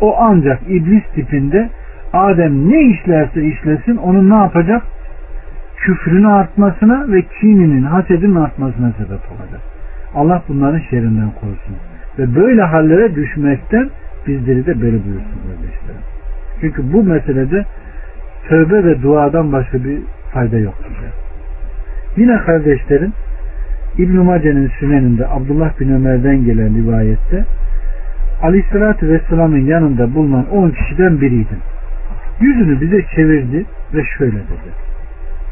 [0.00, 1.68] O ancak iblis tipinde
[2.12, 4.82] Adem ne işlerse işlesin onun ne yapacak?
[5.80, 9.60] Küfrünü artmasına ve kininin, hasedinin artmasına sebep olacak.
[10.14, 11.76] Allah bunların şerrinden korusun.
[12.18, 13.90] Ve böyle hallere düşmekten
[14.26, 16.02] bizleri de böyle buyursun kardeşlerim.
[16.60, 17.64] Çünkü bu meselede
[18.48, 19.98] tövbe ve duadan başka bir
[20.32, 20.92] fayda yoktur.
[22.16, 23.12] Yine kardeşlerim
[23.98, 27.44] İbn-i Mace'nin süneninde Abdullah bin Ömer'den gelen rivayette
[28.42, 31.58] Aleyhisselatü Vesselam'ın yanında bulunan 10 kişiden biriydim.
[32.40, 33.64] Yüzünü bize çevirdi
[33.94, 34.87] ve şöyle dedi.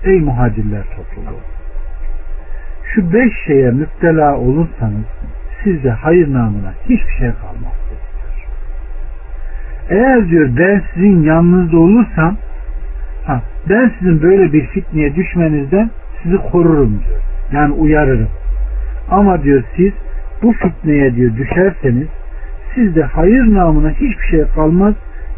[0.04, 1.40] Ey muhacirler topluluğu!
[2.94, 5.06] Şu beş şeye müptela olursanız
[5.64, 7.76] sizde hayır namına hiçbir şey kalmaz.
[9.90, 12.36] Eğer diyor ben sizin yanınızda olursam
[13.26, 15.90] ha, ben sizin böyle bir fitneye düşmenizden
[16.22, 17.20] sizi korurum diyor.
[17.52, 18.28] Yani uyarırım.
[19.10, 19.92] Ama diyor siz
[20.42, 22.08] bu fitneye diyor düşerseniz
[22.74, 24.94] sizde hayır namına hiçbir şey kalmaz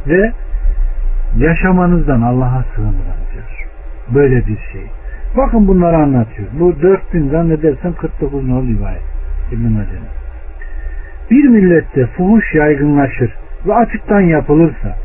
[0.06, 0.32] ve
[1.38, 3.27] yaşamanızdan Allah'a sığınırım.
[4.14, 4.82] Böyle bir şey.
[5.36, 6.48] Bakın bunları anlatıyor.
[6.60, 9.02] Bu 4000 zannedersem 49 nol rivayet.
[9.52, 9.86] İbn-i
[11.30, 13.34] Bir millette fuhuş yaygınlaşır
[13.66, 14.96] ve açıktan yapılırsa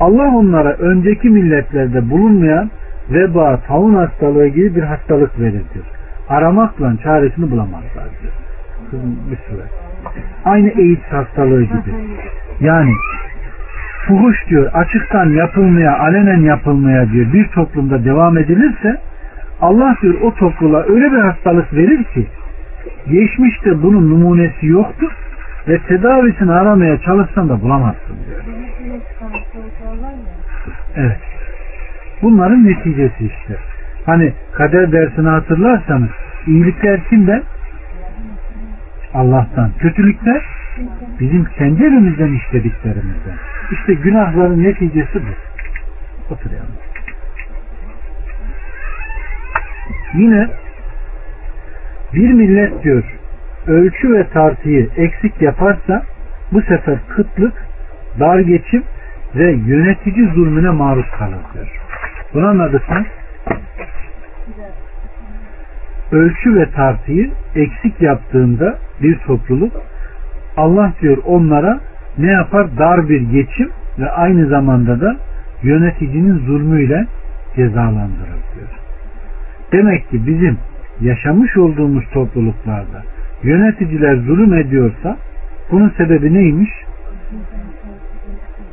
[0.00, 2.70] Allah onlara önceki milletlerde bulunmayan
[3.10, 5.84] veba, taun hastalığı gibi bir hastalık verir diyor.
[6.28, 8.32] Aramakla çaresini bulamazlar diyor.
[9.30, 9.62] Bir süre.
[10.44, 11.94] Aynı AIDS hastalığı gibi.
[12.60, 12.92] Yani
[14.06, 18.96] fuhuş diyor açıktan yapılmaya, alenen yapılmaya diyor bir toplumda devam edilirse
[19.60, 22.26] Allah diyor o topluluğa öyle bir hastalık verir ki
[23.10, 25.12] geçmişte bunun numunesi yoktur
[25.68, 28.40] ve tedavisini aramaya çalışsan da bulamazsın diyor.
[30.96, 31.18] Evet.
[32.22, 33.56] Bunların neticesi işte.
[34.06, 36.08] Hani kader dersini hatırlarsanız
[36.46, 37.42] iyilikler kimden?
[39.14, 39.70] Allah'tan.
[39.78, 40.42] Kötülükler
[41.20, 43.34] bizim kendi elimizden işlediklerimizden.
[43.72, 46.34] İşte günahların neticesi bu.
[46.34, 46.90] Otur yalnız.
[50.14, 50.48] Yine
[52.14, 53.04] bir millet diyor
[53.66, 56.02] ölçü ve tartıyı eksik yaparsa
[56.52, 57.52] bu sefer kıtlık,
[58.20, 58.82] dar geçim
[59.34, 61.80] ve yönetici zulmüne maruz kalır diyor.
[62.34, 63.04] Bunu anladık mı?
[66.12, 69.72] Ölçü ve tartıyı eksik yaptığında bir topluluk
[70.56, 71.80] Allah diyor onlara
[72.20, 72.78] ne yapar?
[72.78, 75.16] Dar bir geçim ve aynı zamanda da
[75.62, 77.06] yöneticinin zulmüyle
[77.56, 78.68] cezalandırır diyor.
[79.72, 80.58] Demek ki bizim
[81.00, 83.02] yaşamış olduğumuz topluluklarda
[83.42, 85.16] yöneticiler zulüm ediyorsa
[85.70, 86.70] bunun sebebi neymiş?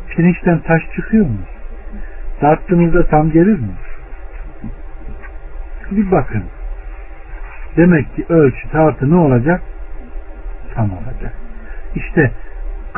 [0.10, 1.38] Pirinçten taş çıkıyor mu?
[2.40, 3.70] Tarttığınızda tam gelir mi?
[5.92, 6.44] Bir bakın.
[7.78, 9.62] Demek ki ölçü tartı ne olacak?
[10.76, 11.34] Tam olacak.
[11.96, 12.32] İşte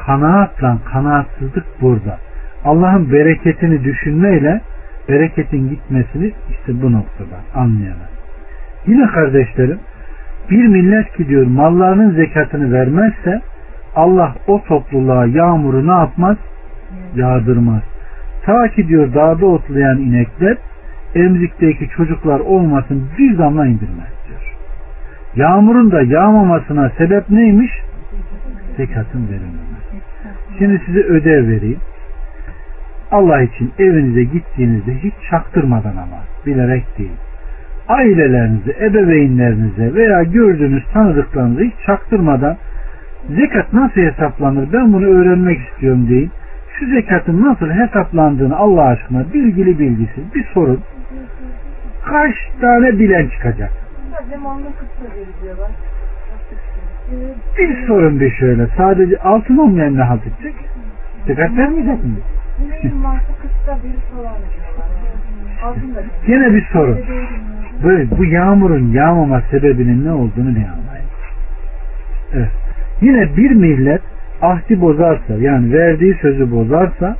[0.09, 2.17] kanaatla kanaatsızlık burada.
[2.65, 4.61] Allah'ın bereketini düşünmeyle
[5.09, 8.09] bereketin gitmesini işte bu noktada anlayalım.
[8.87, 9.79] Yine kardeşlerim
[10.49, 13.41] bir millet gidiyor mallarının zekatını vermezse
[13.95, 16.37] Allah o topluluğa yağmuru ne yapmaz?
[17.15, 17.81] Yağdırmaz.
[18.45, 20.57] Ta ki diyor dağda otlayan inekler
[21.15, 24.55] emzikteki çocuklar olmasın bir damla indirmez diyor.
[25.35, 27.71] Yağmurun da yağmamasına sebep neymiş?
[28.77, 29.68] Zekatın verilmemesi.
[30.59, 31.79] Şimdi size ödev vereyim.
[33.11, 37.17] Allah için evinize gittiğinizde hiç çaktırmadan ama bilerek değil.
[37.87, 42.57] Ailelerinize, ebeveynlerinize veya gördüğünüz tanıdıklarınıza hiç çaktırmadan
[43.29, 46.31] zekat nasıl hesaplanır ben bunu öğrenmek istiyorum deyin.
[46.79, 50.79] Şu zekatın nasıl hesaplandığını Allah aşkına bilgili bilgisiz bir sorun.
[52.05, 53.71] Kaç tane bilen çıkacak?
[57.57, 58.67] Bir sorun bir şöyle.
[58.77, 60.55] Sadece altın olmayan ne halt edecek?
[61.27, 62.11] Zekat vermeyecek mi?
[66.27, 66.99] Yine bir sorun.
[67.83, 71.09] Böyle bu yağmurun yağmama sebebinin ne olduğunu ne anlayın.
[72.33, 72.49] Evet.
[73.01, 74.01] Yine bir millet
[74.41, 77.15] ahdi bozarsa yani verdiği sözü bozarsa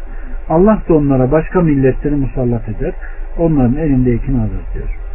[0.50, 2.94] Allah da onlara başka milletleri musallat eder.
[3.38, 5.09] Onların elindekini alır diyor.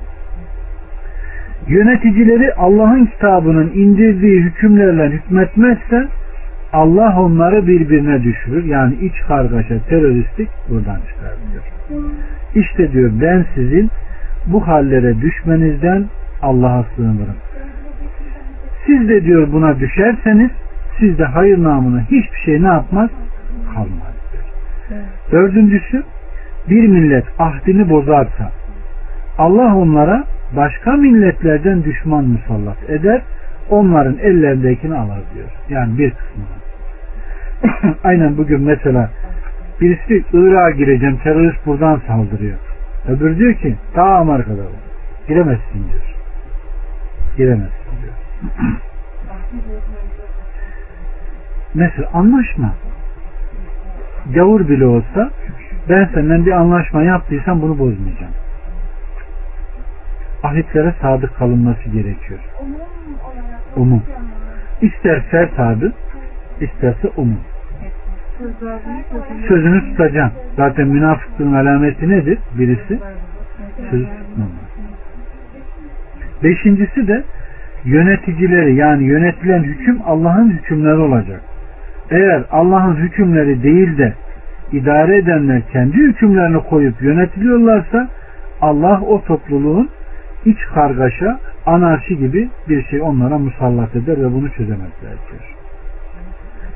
[1.69, 6.09] Yöneticileri Allah'ın kitabının indirdiği hükümlerle hükmetmezse
[6.73, 8.65] Allah onları birbirine düşürür.
[8.65, 11.65] Yani iç kargaşa, teröristlik buradan çıkar diyor.
[12.55, 13.91] İşte diyor ben sizin
[14.47, 16.05] bu hallere düşmenizden
[16.43, 17.37] Allah'a sığınırım.
[18.87, 20.51] Siz de diyor buna düşerseniz
[20.99, 23.11] sizde hayır namına hiçbir şey ne yapmaz?
[23.75, 24.15] Kalmaz.
[25.33, 26.03] Dördüncüsü
[26.71, 28.51] bir millet ahdini bozarsa
[29.39, 30.25] Allah onlara
[30.57, 33.23] başka milletlerden düşman musallat eder
[33.71, 35.49] onların ellerindekini alır diyor.
[35.69, 36.47] Yani bir kısmını.
[38.05, 39.11] Aynen bugün mesela
[39.81, 42.59] birisi Irak'a gireceğim terörist buradan saldırıyor.
[43.09, 44.63] Öbür diyor ki ta Amerika'da
[45.29, 46.15] giremezsin diyor.
[47.37, 48.15] Giremezsin diyor.
[51.75, 52.75] Mesela anlaşma.
[54.35, 55.31] Gavur bile olsa
[55.89, 58.33] ben senden bir anlaşma yaptıysam bunu bozmayacağım.
[60.45, 62.41] Ahitlere sadık kalınması gerekiyor.
[63.77, 64.03] Umum.
[64.83, 65.93] İster sert adı,
[66.61, 67.41] isterse umum.
[69.49, 70.39] Sözünü tutacaksın.
[70.57, 72.39] Zaten münafıklığın alameti nedir?
[72.59, 72.99] Birisi
[73.91, 74.65] söz tutmamak.
[76.43, 77.25] Beşincisi de
[77.85, 81.41] yöneticileri yani yönetilen hüküm Allah'ın hükümleri olacak.
[82.11, 84.15] Eğer Allah'ın hükümleri değil de
[84.73, 88.09] idare edenler kendi hükümlerini koyup yönetiliyorlarsa
[88.61, 89.91] Allah o topluluğun
[90.45, 95.57] iç kargaşa, anarşi gibi bir şey onlara musallat eder ve bunu çözemezler diyor.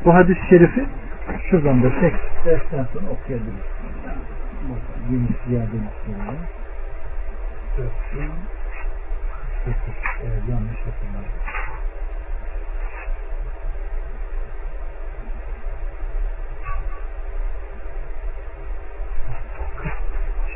[0.05, 0.87] Bu hadis-i şerifi
[1.51, 2.15] şuradan da tek
[2.45, 3.69] dersten sonra okuyabiliriz.
[5.11, 6.35] Yeni ziyade istiyorum.
[10.25, 11.59] Evet, yanlış hatırladım.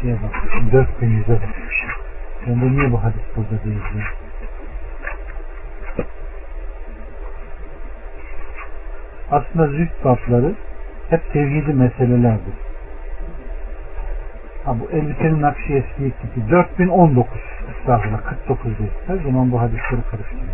[0.03, 0.73] şeye bakmışım.
[0.73, 1.91] Dört bin yüze bakmışım.
[2.47, 3.81] Ben de niye bu hadis burada değil
[9.33, 10.53] aslında züht babları
[11.11, 12.55] hep tevhidi meselelerdir.
[14.65, 17.39] Ha bu elbitenin nakşi eski tipi 4019
[17.71, 18.91] estağfurullah 49 değil.
[19.07, 20.53] Her zaman bu hadisleri karıştırıyorum.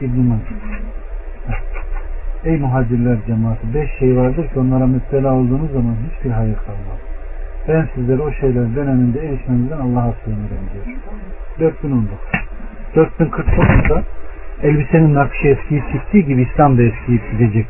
[0.00, 0.38] İbn-i.
[2.44, 7.09] Ey muhacirler cemaati beş şey vardır ki onlara müptela olduğunuz zaman hiçbir hayır kalmaz.
[7.70, 10.96] Ben sizlere o şeyler döneminde erişmenizden Allah'a sığınırım diyor.
[11.60, 12.18] 4019
[12.94, 14.02] 4049'da
[14.62, 17.66] elbisenin nakşı eskiyi siktiği gibi İslam da eskiyi gidecek.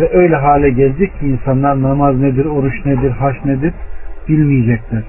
[0.00, 3.72] Ve öyle hale gelecek ki insanlar namaz nedir, oruç nedir, haş nedir
[4.28, 5.02] bilmeyecekler.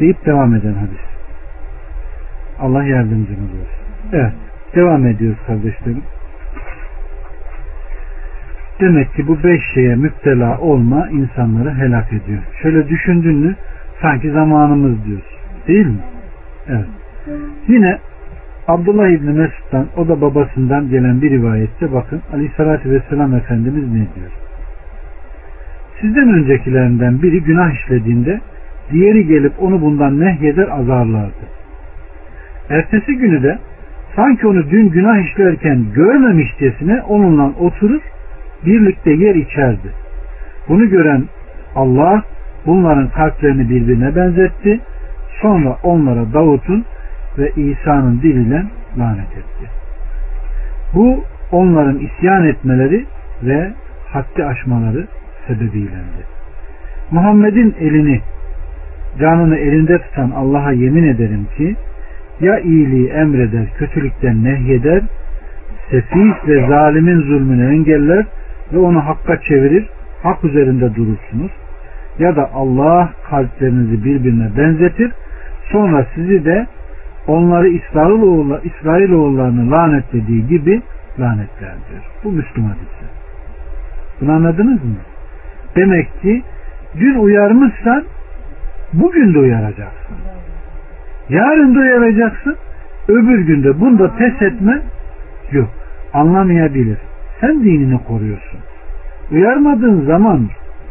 [0.00, 1.06] Deyip devam eden hadis.
[2.60, 4.12] Allah yardımcımız olsun.
[4.12, 4.32] Evet.
[4.74, 6.02] Devam ediyoruz kardeşlerim.
[8.80, 12.42] Demek ki bu beş şeye müptela olma insanları helak ediyor.
[12.62, 13.54] Şöyle düşündün mü
[14.02, 15.36] sanki zamanımız diyoruz.
[15.68, 15.98] Değil mi?
[16.68, 16.86] Evet.
[17.68, 17.98] Yine
[18.68, 24.32] Abdullah İbni Mesud'dan o da babasından gelen bir rivayette bakın Aleyhisselatü Vesselam Efendimiz ne diyor?
[26.00, 28.40] Sizden öncekilerinden biri günah işlediğinde
[28.90, 31.46] diğeri gelip onu bundan nehyeder azarlardı.
[32.70, 33.58] Ertesi günü de
[34.16, 38.00] sanki onu dün günah işlerken görmemişçesine onunla oturur
[38.66, 39.92] birlikte yer içerdi.
[40.68, 41.24] Bunu gören
[41.74, 42.22] Allah
[42.66, 44.80] bunların kalplerini birbirine benzetti.
[45.42, 46.84] Sonra onlara Davut'un
[47.38, 48.62] ve İsa'nın diliyle
[48.98, 49.70] lanet etti.
[50.94, 53.04] Bu onların isyan etmeleri
[53.42, 53.72] ve
[54.08, 55.06] haddi aşmaları
[55.46, 56.22] sebebiylendi.
[57.10, 58.20] Muhammed'in elini
[59.20, 61.76] canını elinde tutan Allah'a yemin ederim ki
[62.40, 65.02] ya iyiliği emreder, kötülükten nehyeder,
[65.90, 68.26] sefih ve zalimin zulmünü engeller
[68.72, 69.86] ve onu hakka çevirir,
[70.22, 71.50] hak üzerinde durursunuz.
[72.18, 75.12] Ya da Allah kalplerinizi birbirine benzetir,
[75.72, 76.66] sonra sizi de
[77.26, 80.82] onları İsrailoğulları, İsrailoğullarını lanetlediği gibi
[81.20, 82.02] lanetler diyor.
[82.24, 83.06] Bu Müslüman hadisi.
[84.20, 84.96] Bunu anladınız mı?
[85.76, 86.42] Demek ki
[86.98, 88.04] dün uyarmışsan
[88.92, 90.16] bugün de uyaracaksın.
[91.28, 92.56] Yarın da uyaracaksın.
[93.08, 94.82] Öbür günde bunda pes etme
[95.52, 95.68] yok.
[96.12, 96.98] Anlamayabilir.
[97.40, 98.60] Sen dinini koruyorsun.
[99.30, 100.48] Uyarmadığın zaman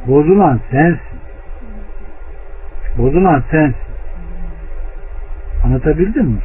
[0.08, 1.20] bozulan sensin.
[2.98, 3.76] Bozulan sensin.
[5.66, 6.39] Anlatabildim mi?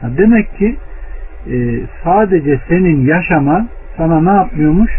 [0.00, 0.76] Ha demek ki
[1.50, 4.90] e, sadece senin yaşaman sana ne yapmıyormuş?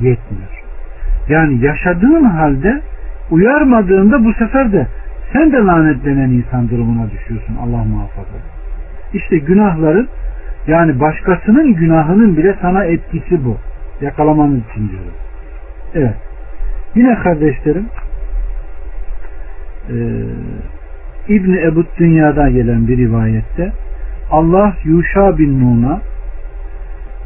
[0.00, 0.62] Yetmiyor.
[1.28, 2.80] Yani yaşadığın halde
[3.30, 4.86] uyarmadığında bu sefer de
[5.32, 7.56] sen de lanetlenen insan durumuna düşüyorsun.
[7.56, 8.36] Allah muhafaza.
[9.14, 10.08] İşte günahların
[10.66, 13.56] yani başkasının günahının bile sana etkisi bu.
[14.00, 15.12] Yakalamanız için diyorum.
[15.94, 16.14] Evet.
[16.94, 17.86] Yine kardeşlerim
[19.90, 19.96] e,
[21.28, 23.72] İbni Ebu Dünya'da gelen bir rivayette
[24.30, 26.00] Allah Yuşa bin Nun'a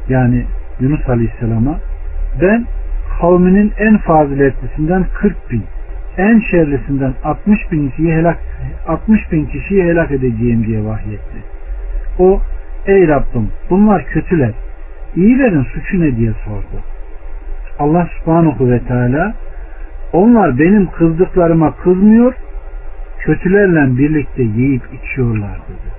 [0.09, 0.45] yani
[0.80, 1.78] Yunus Aleyhisselam'a
[2.43, 2.64] ben
[3.20, 5.64] kavminin en faziletlisinden 40 bin
[6.18, 8.38] en şerlisinden 60 bin kişiyi helak
[8.88, 11.38] 60 bin kişiyi helak edeceğim diye vahyetti.
[12.18, 12.41] O
[12.91, 14.53] ey Rabbim bunlar kötüler.
[15.16, 16.82] İyilerin suçu ne diye sordu.
[17.78, 19.34] Allah subhanahu ve teala
[20.12, 22.34] onlar benim kızdıklarıma kızmıyor
[23.18, 25.91] kötülerle birlikte yiyip içiyorlar dedi.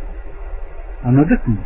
[1.05, 1.57] Anladık mı?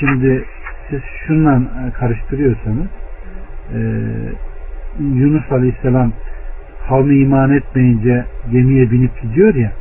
[0.00, 0.44] Şimdi
[0.90, 2.86] siz şundan karıştırıyorsanız
[3.74, 3.78] e,
[4.98, 6.12] Yunus Aleyhisselam
[6.88, 9.72] kavmi iman etmeyince gemiye binip gidiyor ya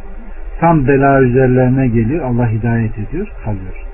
[0.60, 3.86] tam bela üzerlerine geliyor Allah hidayet ediyor kalıyor.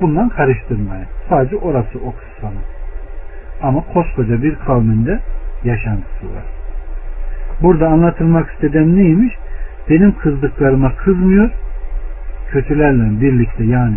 [0.00, 1.04] Bundan karıştırmaya.
[1.28, 2.62] Sadece orası o kıssanın.
[3.62, 5.20] Ama koskoca bir kavminde
[5.64, 6.44] yaşantısı var.
[7.62, 9.34] Burada anlatılmak istediğim neymiş?
[9.90, 11.50] Benim kızdıklarıma kızmıyor,
[12.50, 13.96] kötülerle birlikte yani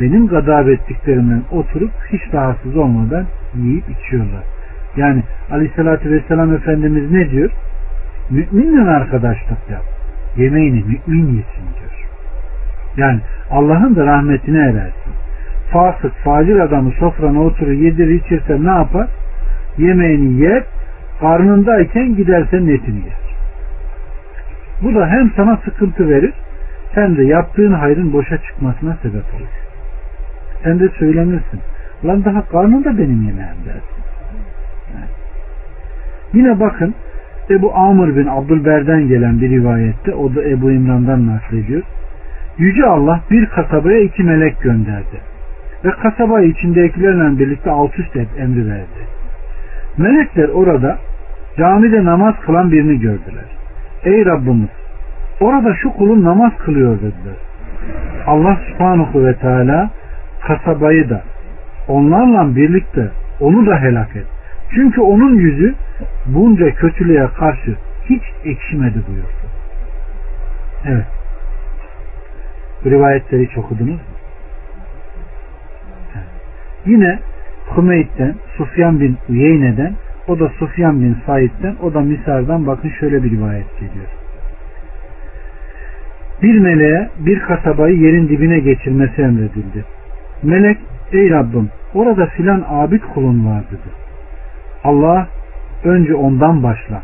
[0.00, 3.24] benim gadab ettiklerimden oturup hiç rahatsız olmadan
[3.54, 4.42] yiyip içiyorlar.
[4.96, 7.50] Yani aleyhissalatü vesselam Efendimiz ne diyor?
[8.30, 9.97] Müminle arkadaşlık yap.
[10.36, 12.08] Yemeğini mümin yesin diyor.
[12.96, 13.20] Yani
[13.50, 15.12] Allah'ın da rahmetine erersin.
[15.72, 19.08] Fasık, facir adamı sofrana oturur yedir içirse ne yapar?
[19.78, 20.62] Yemeğini yer,
[21.20, 23.18] karnındayken gidersen netini yer.
[24.82, 26.32] Bu da hem sana sıkıntı verir,
[26.92, 29.48] hem de yaptığın hayrın boşa çıkmasına sebep olur.
[30.64, 31.60] Sen de söylenirsin.
[32.04, 34.02] Lan daha karnında benim yemeğim dersin.
[34.94, 35.10] Yani.
[36.32, 36.94] Yine bakın
[37.50, 41.82] Ebu Amr bin Abdülber'den gelen bir rivayette o da Ebu İmran'dan naklediyor.
[42.58, 45.20] Yüce Allah bir kasabaya iki melek gönderdi.
[45.84, 49.00] Ve kasabayı içindekilerle birlikte alt üst et emri verdi.
[49.98, 50.98] Melekler orada
[51.58, 53.44] camide namaz kılan birini gördüler.
[54.04, 54.68] Ey Rabbimiz
[55.40, 57.36] orada şu kulun namaz kılıyor dediler.
[58.26, 59.90] Allah subhanahu ve teala
[60.46, 61.22] kasabayı da
[61.88, 63.08] onlarla birlikte
[63.40, 64.37] onu da helak et.
[64.74, 65.74] Çünkü onun yüzü
[66.26, 69.48] bunca kötülüğe karşı hiç ekşimedi buyurdu.
[70.86, 71.06] Evet.
[72.84, 74.16] Bu rivayetleri hiç okudunuz mu?
[76.14, 76.26] Evet.
[76.86, 77.18] Yine
[77.76, 79.92] Hümeyd'den, Sufyan bin Uyeyne'den,
[80.28, 84.06] o da Sufyan bin Said'den, o da Misar'dan bakın şöyle bir rivayet geliyor.
[86.42, 89.84] Bir meleğe bir kasabayı yerin dibine geçirmesi emredildi.
[90.42, 90.78] Melek,
[91.12, 94.07] ey Rabbim orada filan abid kulun var dedi.
[94.84, 95.28] Allah
[95.84, 97.02] önce ondan başla.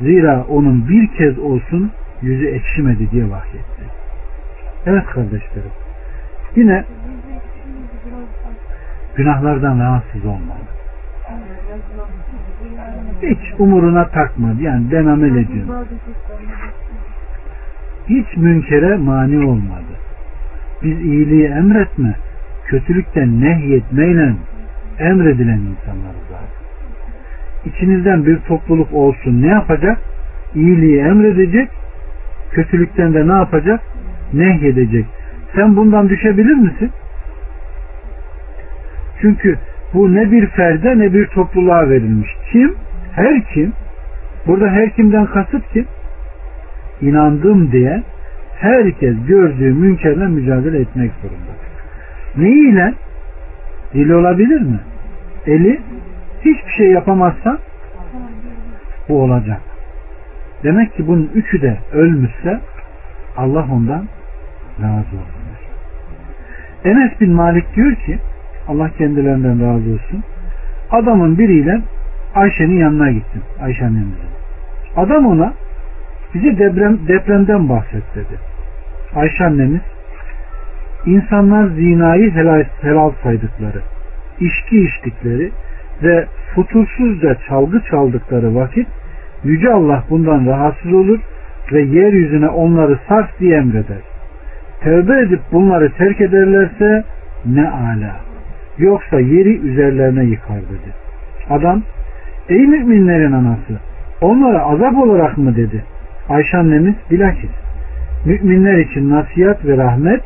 [0.00, 1.90] Zira onun bir kez olsun
[2.22, 3.82] yüzü ekşimedi diye vahyetti.
[4.86, 5.70] Evet kardeşlerim.
[6.56, 6.84] Yine
[9.16, 10.62] günahlardan rahatsız olmalı.
[13.22, 14.62] Hiç umuruna takmadı.
[14.62, 15.44] Yani ben amel.
[18.08, 19.92] Hiç münkere mani olmadı.
[20.82, 22.14] Biz iyiliği emretme,
[22.66, 24.32] kötülükten nehyetmeyle
[24.98, 26.31] emredilen insanlarız.
[27.66, 29.98] İçinizden bir topluluk olsun ne yapacak?
[30.54, 31.68] İyiliği emredecek,
[32.50, 33.80] kötülükten de ne yapacak?
[34.32, 35.06] Nehyedecek.
[35.54, 36.90] Sen bundan düşebilir misin?
[39.20, 39.58] Çünkü
[39.94, 42.30] bu ne bir ferde ne bir topluluğa verilmiş.
[42.52, 42.74] Kim?
[43.14, 43.72] Her kim?
[44.46, 45.86] Burada her kimden kasıt kim?
[47.00, 48.02] İnandım diye
[48.58, 51.52] herkes gördüğü münkerle mücadele etmek zorunda.
[52.36, 52.94] Neyiyle?
[53.94, 54.80] Dili olabilir mi?
[55.46, 55.80] Eli
[56.44, 57.58] hiçbir şey yapamazsa
[59.08, 59.60] bu olacak.
[60.64, 62.60] Demek ki bunun üçü de ölmüşse
[63.36, 64.08] Allah ondan
[64.82, 65.42] razı olsun.
[66.84, 68.18] Enes bin Malik diyor ki
[68.68, 70.24] Allah kendilerinden razı olsun.
[70.90, 71.80] Adamın biriyle
[72.34, 73.42] Ayşe'nin yanına gittim.
[73.62, 74.32] Ayşe annemizin.
[74.96, 75.52] Adam ona
[76.34, 78.38] bize deprem, depremden bahset dedi.
[79.14, 79.80] Ayşe annemiz
[81.06, 83.82] insanlar zinayı helal, helal saydıkları,
[84.40, 85.50] içki içtikleri
[86.02, 88.86] ve futursuzca çalgı çaldıkları vakit
[89.44, 91.20] Yüce Allah bundan rahatsız olur
[91.72, 94.02] ve yeryüzüne onları sars diye emreder.
[94.80, 97.04] Tevbe edip bunları terk ederlerse
[97.46, 98.16] ne ala.
[98.78, 100.94] Yoksa yeri üzerlerine yıkar dedi.
[101.50, 101.82] Adam
[102.48, 103.80] ey müminlerin anası
[104.20, 105.84] onlara azap olarak mı dedi.
[106.28, 107.50] Ayşe annemiz bilakis
[108.24, 110.20] müminler için nasihat ve rahmet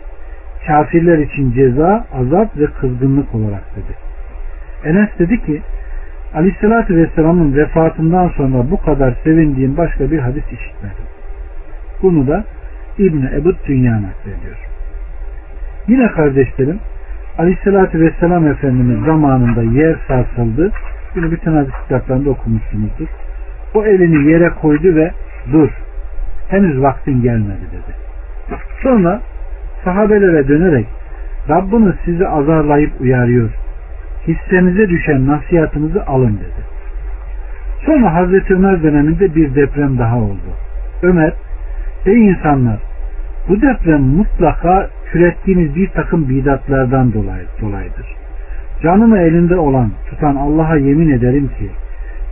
[0.66, 4.05] kafirler için ceza, azap ve kızgınlık olarak dedi.
[4.86, 5.62] Enes dedi ki
[6.34, 11.06] Aleyhisselatü Vesselam'ın vefatından sonra bu kadar sevindiğim başka bir hadis işitmedim.
[12.02, 12.44] Bunu da
[12.98, 14.56] İbni Ebu Dünya naklediyor.
[15.88, 16.78] Yine kardeşlerim
[17.38, 20.72] Aleyhisselatü Vesselam Efendimiz zamanında yer sarsıldı.
[21.14, 23.08] Bunu bütün hadis kitaplarında okumuşsunuzdur.
[23.74, 25.10] O elini yere koydu ve
[25.52, 25.68] dur
[26.48, 27.96] henüz vaktin gelmedi dedi.
[28.82, 29.20] Sonra
[29.84, 30.86] sahabelere dönerek
[31.48, 33.50] Rabbiniz sizi azarlayıp uyarıyor.
[34.28, 36.66] Hissenize düşen nasihatınızı alın dedi.
[37.86, 40.50] Sonra Hazreti Ömer döneminde bir deprem daha oldu.
[41.02, 41.32] Ömer,
[42.06, 42.78] ey insanlar
[43.48, 48.06] bu deprem mutlaka türettiğiniz bir takım bidatlardan dolayı, dolayıdır.
[48.82, 51.70] Canımı elinde olan, tutan Allah'a yemin ederim ki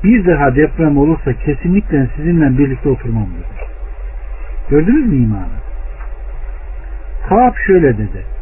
[0.05, 3.69] bir daha deprem olursa kesinlikle sizinle birlikte oturmam dedi.
[4.71, 5.65] Gördünüz mü imanı?
[7.29, 8.34] Kaap şöyle dedi.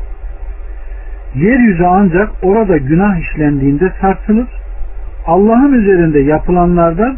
[1.35, 4.49] Yeryüzü ancak orada günah işlendiğinde sarsılır.
[5.27, 7.17] Allah'ın üzerinde yapılanlardan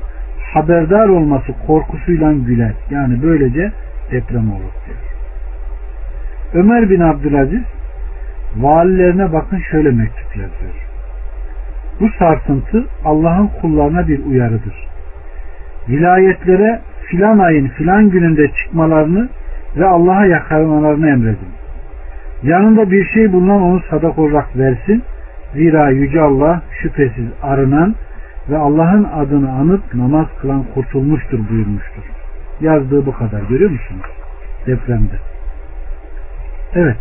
[0.54, 2.72] haberdar olması korkusuyla güler.
[2.90, 3.72] Yani böylece
[4.10, 4.98] deprem olur diyor.
[6.54, 7.62] Ömer bin Abdülaziz
[8.56, 10.74] valilerine bakın şöyle mektup yazıyor.
[12.00, 14.88] Bu sarsıntı Allah'ın kullarına bir uyarıdır.
[15.88, 19.28] Vilayetlere filan ayın filan gününde çıkmalarını
[19.76, 21.63] ve Allah'a yakarmalarını emredin.
[22.44, 25.02] Yanında bir şey bulunan onu sadak olarak versin.
[25.54, 27.94] Zira Yüce Allah şüphesiz arınan
[28.50, 32.02] ve Allah'ın adını anıp namaz kılan kurtulmuştur buyurmuştur.
[32.60, 34.06] Yazdığı bu kadar görüyor musunuz?
[34.66, 35.14] Depremde.
[36.74, 36.96] Evet.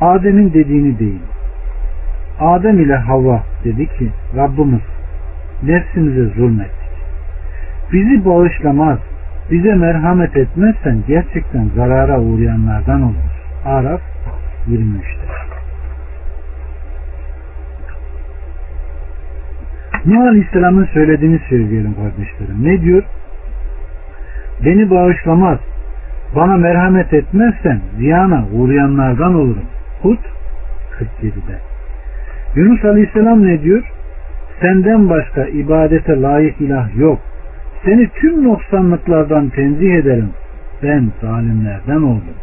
[0.00, 1.22] Adem'in dediğini değil.
[2.40, 4.80] Adem ile Havva dedi ki Rabbimiz
[5.62, 6.88] nefsimize zulmettik.
[7.92, 8.98] Bizi bağışlamaz,
[9.50, 13.38] bize merhamet etmezsen gerçekten zarara uğrayanlardan oluruz.
[13.64, 14.00] Araf
[14.68, 15.28] 23'te.
[20.06, 22.64] Nuh Aleyhisselam'ın söylediğini söyleyelim kardeşlerim.
[22.64, 23.02] Ne diyor?
[24.64, 25.58] Beni bağışlamaz,
[26.36, 29.64] bana merhamet etmezsen ziyana uğrayanlardan olurum.
[30.02, 30.18] Hud
[30.98, 31.58] 47'de.
[32.54, 33.82] Yunus Aleyhisselam ne diyor?
[34.60, 37.18] Senden başka ibadete layık ilah yok.
[37.84, 40.30] Seni tüm noksanlıklardan tenzih ederim.
[40.82, 42.34] Ben zalimlerden oldum.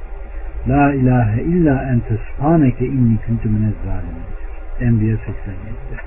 [0.68, 3.74] La ilahe illa ente subhaneke inni kuntu minez.
[4.82, 5.98] Enbiya 87'de.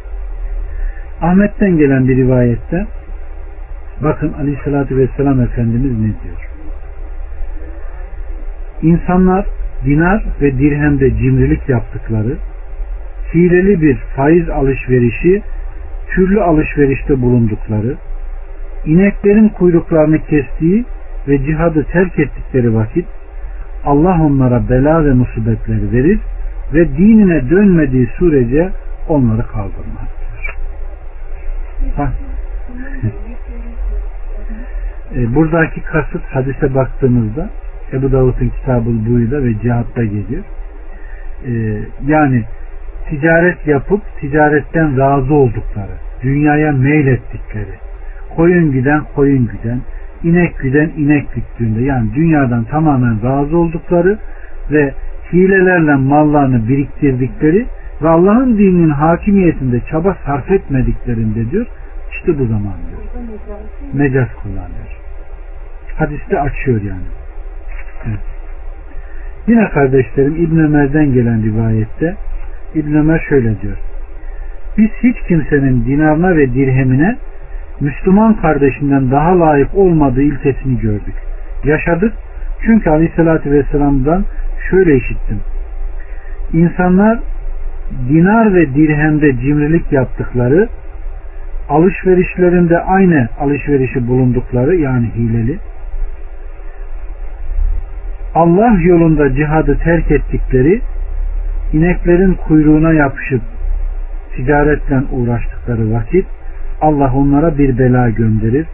[1.20, 2.86] Ahmet'ten gelen bir rivayette
[4.02, 6.48] bakın aleyhissalatü vesselam Efendimiz ne diyor?
[8.82, 9.46] İnsanlar
[9.84, 12.36] dinar ve dirhemde cimrilik yaptıkları,
[13.34, 15.42] hileli bir faiz alışverişi,
[16.10, 17.96] türlü alışverişte bulundukları,
[18.86, 20.84] ineklerin kuyruklarını kestiği
[21.28, 23.06] ve cihadı terk ettikleri vakit
[23.88, 26.20] Allah onlara bela ve musibetleri verir
[26.74, 28.70] ve dinine dönmediği sürece
[29.08, 30.08] onları kaldırmaz
[35.16, 37.50] e, buradaki kasıt hadise baktığımızda
[37.92, 40.44] Ebu Davud'un kitabı Buyu'da ve cihatta geliyor.
[41.46, 41.52] E,
[42.06, 42.44] yani
[43.10, 47.74] ticaret yapıp ticaretten razı oldukları, dünyaya meylettikleri,
[48.36, 49.80] koyun giden koyun giden,
[50.24, 54.18] inek giden inek güttüğünde yani dünyadan tamamen razı oldukları
[54.70, 54.94] ve
[55.32, 57.66] hilelerle mallarını biriktirdikleri
[58.02, 61.66] ve Allah'ın dininin hakimiyetinde çaba sarf etmediklerinde diyor
[62.12, 63.24] işte bu zaman diyor.
[63.92, 64.88] Mecaz kullanıyor.
[65.96, 67.08] Hadiste açıyor yani.
[68.06, 68.20] Evet.
[69.46, 72.14] Yine kardeşlerim İbn Ömer'den gelen rivayette
[72.74, 73.76] İbn Ömer şöyle diyor.
[74.78, 77.16] Biz hiç kimsenin dinarına ve dirhemine
[77.80, 81.14] Müslüman kardeşinden daha layık olmadığı ilkesini gördük.
[81.64, 82.12] Yaşadık
[82.66, 84.24] çünkü Aleyhisselatü Vesselam'dan
[84.70, 85.40] şöyle işittim.
[86.52, 87.18] İnsanlar
[88.08, 90.68] dinar ve dirhemde cimrilik yaptıkları,
[91.68, 95.58] alışverişlerinde aynı alışverişi bulundukları yani hileli,
[98.34, 100.80] Allah yolunda cihadı terk ettikleri,
[101.72, 103.42] ineklerin kuyruğuna yapışıp
[104.36, 106.26] ticaretle uğraştıkları vakit
[106.80, 108.66] Allah onlara bir bela gönderir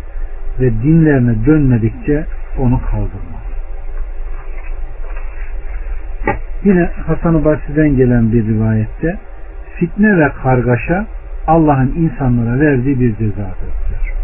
[0.61, 2.25] ve dinlerine dönmedikçe
[2.59, 3.45] onu kaldırmaz.
[6.65, 9.17] Yine Hasan-ı Basri'den gelen bir rivayette
[9.77, 11.07] fitne ve kargaşa
[11.47, 14.15] Allah'ın insanlara verdiği bir cezadır diyor.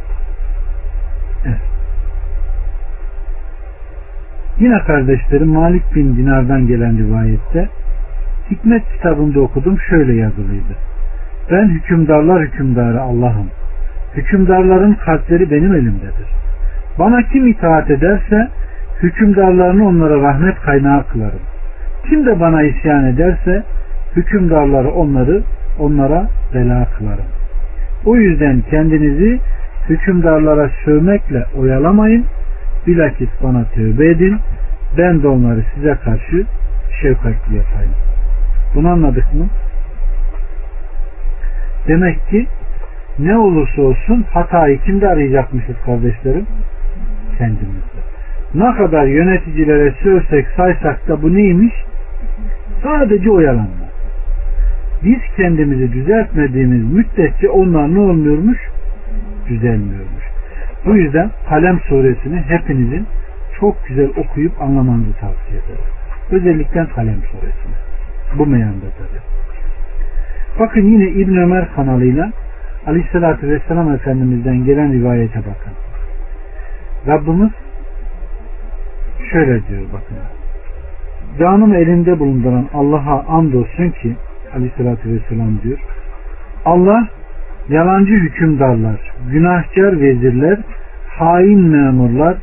[1.46, 1.60] Evet.
[4.58, 7.68] Yine kardeşlerim Malik bin Dinar'dan gelen rivayette
[8.50, 10.74] Hikmet kitabında okudum şöyle yazılıydı.
[11.50, 13.50] Ben hükümdarlar hükümdarı Allah'ım.
[14.16, 16.28] Hükümdarların kalpleri benim elimdedir.
[16.98, 18.48] Bana kim itaat ederse
[19.02, 21.40] hükümdarlarını onlara rahmet kaynağı kılarım.
[22.08, 23.62] Kim de bana isyan ederse
[24.16, 25.42] hükümdarları onları
[25.78, 27.24] onlara bela kılarım.
[28.04, 29.38] O yüzden kendinizi
[29.88, 32.24] hükümdarlara sövmekle oyalamayın.
[32.86, 34.38] Bilakis bana tövbe edin.
[34.98, 36.44] Ben de onları size karşı
[37.02, 37.92] şefkatli yapayım.
[38.74, 39.46] Bunu anladık mı?
[41.88, 42.46] Demek ki
[43.24, 46.46] ne olursa olsun hatayı kimde arayacakmışız kardeşlerim?
[47.38, 48.00] Kendimizde.
[48.54, 51.74] Ne kadar yöneticilere sövsek saysak da bu neymiş?
[52.82, 53.90] Sadece oyalanma.
[55.04, 58.58] Biz kendimizi düzeltmediğimiz müddetçe onlar ne olmuyormuş?
[59.48, 60.24] Düzelmiyormuş.
[60.86, 63.06] Bu yüzden Kalem suresini hepinizin
[63.60, 65.90] çok güzel okuyup anlamanızı tavsiye ederim.
[66.30, 67.74] Özellikle Kalem suresini.
[68.38, 69.20] Bu meyanda tabi.
[70.60, 72.32] Bakın yine İbn Ömer kanalıyla
[72.90, 75.72] Aleyhisselatü Vesselam Efendimiz'den gelen rivayete bakın.
[77.06, 77.50] Rabbimiz
[79.30, 80.16] şöyle diyor bakın.
[81.38, 84.16] Canım elinde bulunduran Allah'a andolsun ki
[84.56, 85.78] Aleyhisselatü Vesselam diyor.
[86.64, 87.08] Allah
[87.68, 90.58] yalancı hükümdarlar, günahkar vezirler,
[91.08, 92.36] hain memurlar,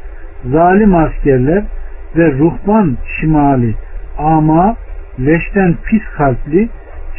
[0.51, 1.63] zalim askerler
[2.15, 3.75] ve ruhban şimali,
[4.17, 4.75] ama,
[5.19, 6.69] leşten pis kalpli,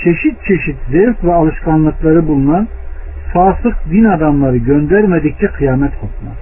[0.05, 2.69] çeşit çeşit zevk ve alışkanlıkları bulunan
[3.33, 6.37] fasık din adamları göndermedikçe kıyamet kopmaz.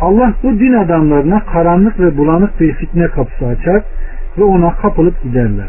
[0.00, 3.82] Allah bu din adamlarına karanlık ve bulanık bir fitne kapısı açar
[4.38, 5.68] ve ona kapılıp giderler.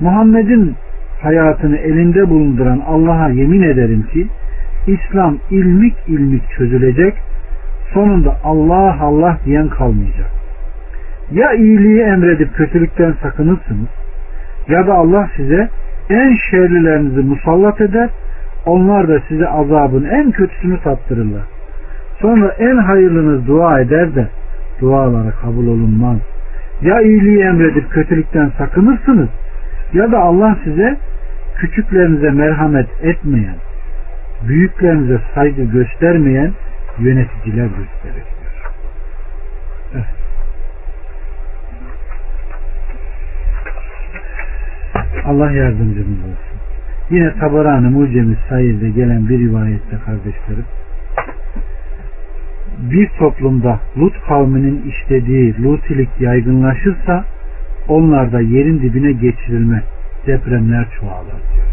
[0.00, 0.74] Muhammed'in
[1.22, 4.26] hayatını elinde bulunduran Allah'a yemin ederim ki
[4.86, 7.14] İslam ilmik ilmik çözülecek
[7.94, 10.30] sonunda Allah Allah diyen kalmayacak.
[11.32, 13.88] Ya iyiliği emredip kötülükten sakınırsınız
[14.68, 15.68] ya da Allah size
[16.10, 18.10] en şerlilerinizi musallat eder
[18.66, 21.42] onlar da size azabın en kötüsünü tattırırlar.
[22.20, 24.28] Sonra en hayırlınız dua eder de
[24.80, 26.18] duaları kabul olunmaz.
[26.82, 29.28] Ya iyiliği emredip kötülükten sakınırsınız
[29.92, 30.96] ya da Allah size
[31.56, 33.56] küçüklerinize merhamet etmeyen,
[34.48, 36.52] büyüklerinize saygı göstermeyen
[36.98, 38.36] yöneticiler gösterir.
[45.26, 46.45] Allah yardımcımız olsun.
[47.10, 50.64] Yine Tabarani Mucemi Sair'de gelen bir rivayette kardeşlerim
[52.78, 57.24] bir toplumda Lut kavminin işlediği lutilik yaygınlaşırsa
[57.88, 59.82] onlarda yerin dibine geçirilme,
[60.26, 61.66] depremler çoğalır diyor.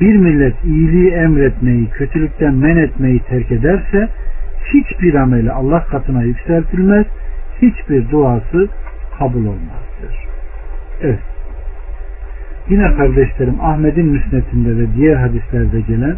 [0.00, 4.08] Bir millet iyiliği emretmeyi, kötülükten men etmeyi terk ederse
[4.74, 7.06] hiçbir ameli Allah katına yükseltilmez,
[7.62, 8.68] hiçbir duası
[9.18, 10.26] kabul olmaz diyor.
[11.02, 11.31] Evet.
[12.68, 16.16] Yine kardeşlerim Ahmet'in müsnetinde ve diğer hadislerde gelen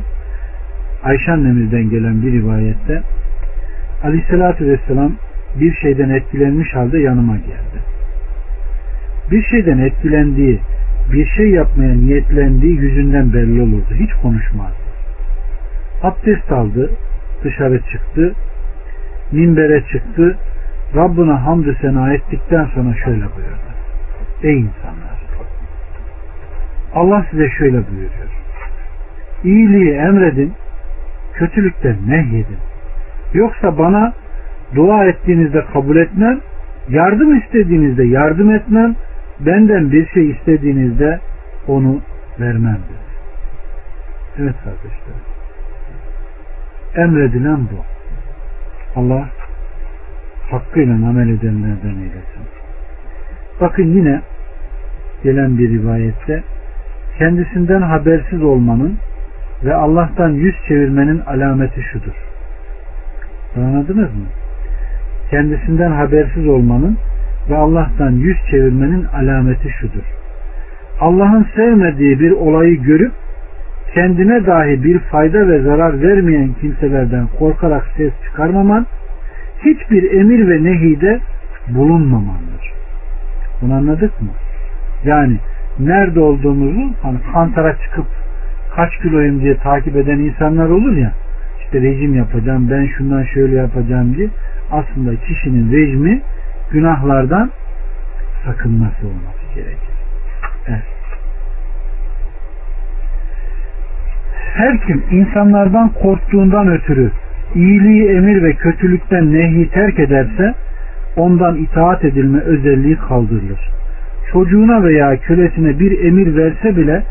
[1.04, 3.02] Ayşe annemizden gelen bir rivayette
[4.04, 5.12] Aleyhisselatü Vesselam
[5.60, 7.78] bir şeyden etkilenmiş halde yanıma geldi.
[9.30, 10.60] Bir şeyden etkilendiği,
[11.12, 13.94] bir şey yapmaya niyetlendiği yüzünden belli olurdu.
[13.94, 14.72] Hiç konuşmaz.
[16.02, 16.90] Abdest aldı,
[17.44, 18.32] dışarı çıktı,
[19.32, 20.36] minbere çıktı,
[20.96, 23.70] Rabbına hamdü sena ettikten sonra şöyle buyurdu.
[24.42, 25.03] Ey insanlar!
[26.94, 28.30] Allah size şöyle buyuruyor.
[29.44, 30.52] İyiliği emredin,
[31.34, 32.58] kötülükten nehyedin.
[33.34, 34.12] Yoksa bana
[34.74, 36.40] dua ettiğinizde kabul etmem,
[36.88, 38.94] yardım istediğinizde yardım etmem,
[39.40, 41.20] benden bir şey istediğinizde
[41.68, 42.00] onu
[42.40, 42.78] vermem.
[44.38, 45.14] Evet kardeşler.
[46.96, 47.84] Emredilen bu.
[49.00, 49.28] Allah
[50.50, 52.44] hakkıyla amel edenlerden eylesin.
[53.60, 54.20] Bakın yine
[55.24, 56.42] gelen bir rivayette
[57.18, 58.94] kendisinden habersiz olmanın
[59.64, 62.14] ve Allah'tan yüz çevirmenin alameti şudur.
[63.56, 64.26] Anladınız mı?
[65.30, 66.96] Kendisinden habersiz olmanın
[67.50, 70.04] ve Allah'tan yüz çevirmenin alameti şudur.
[71.00, 73.12] Allah'ın sevmediği bir olayı görüp
[73.94, 78.86] kendine dahi bir fayda ve zarar vermeyen kimselerden korkarak ses çıkarmaman,
[79.64, 81.20] hiçbir emir ve nehide
[81.68, 82.72] bulunmamandır.
[83.62, 84.28] Bunu anladık mı?
[85.04, 85.38] Yani
[85.78, 88.06] nerede olduğumuzu hani kantara çıkıp
[88.76, 91.12] kaç kiloyum diye takip eden insanlar olur ya
[91.64, 94.28] işte rejim yapacağım ben şundan şöyle yapacağım diye
[94.72, 96.20] aslında kişinin rejimi
[96.70, 97.50] günahlardan
[98.44, 99.94] sakınması olması gerekir.
[100.68, 100.82] Evet.
[104.54, 107.10] Her kim insanlardan korktuğundan ötürü
[107.54, 110.54] iyiliği emir ve kötülükten nehi terk ederse
[111.16, 113.60] ondan itaat edilme özelliği kaldırılır.
[114.34, 117.02] Çocuğuna veya kölesine bir emir verse bile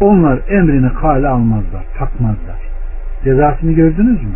[0.00, 2.56] onlar emrini kale almazlar, takmazlar.
[3.24, 4.34] Cezasını gördünüz mü?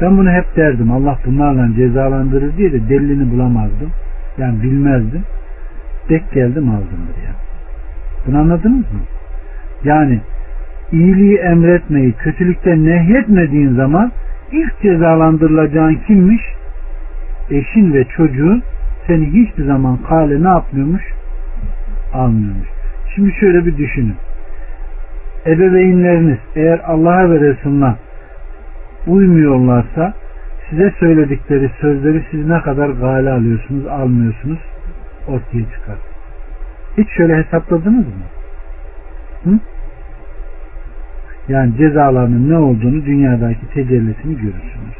[0.00, 0.92] Ben bunu hep derdim.
[0.92, 3.90] Allah bunlarla cezalandırır diye de delilini bulamazdım.
[4.38, 5.22] Yani bilmezdim.
[6.08, 7.32] Dek geldim aldım buraya.
[8.26, 9.00] Bunu anladınız mı?
[9.84, 10.20] Yani
[10.92, 14.12] iyiliği emretmeyi, kötülükten nehyetmediğin zaman
[14.52, 16.42] ilk cezalandırılacağın kimmiş?
[17.50, 18.62] Eşin ve çocuğun
[19.06, 21.02] seni hiçbir zaman kale ne yapmıyormuş?
[22.14, 22.68] Almıyormuş.
[23.14, 24.16] Şimdi şöyle bir düşünün.
[25.46, 27.94] Ebeveynleriniz eğer Allah'a ve Resulüne
[29.06, 30.14] uymuyorlarsa
[30.70, 34.58] size söyledikleri sözleri siz ne kadar gale alıyorsunuz, almıyorsunuz
[35.28, 35.96] ortaya çıkar.
[36.98, 38.24] Hiç şöyle hesapladınız mı?
[39.44, 39.58] Hı?
[41.48, 44.96] Yani cezalarının ne olduğunu dünyadaki tecellisini görürsünüz.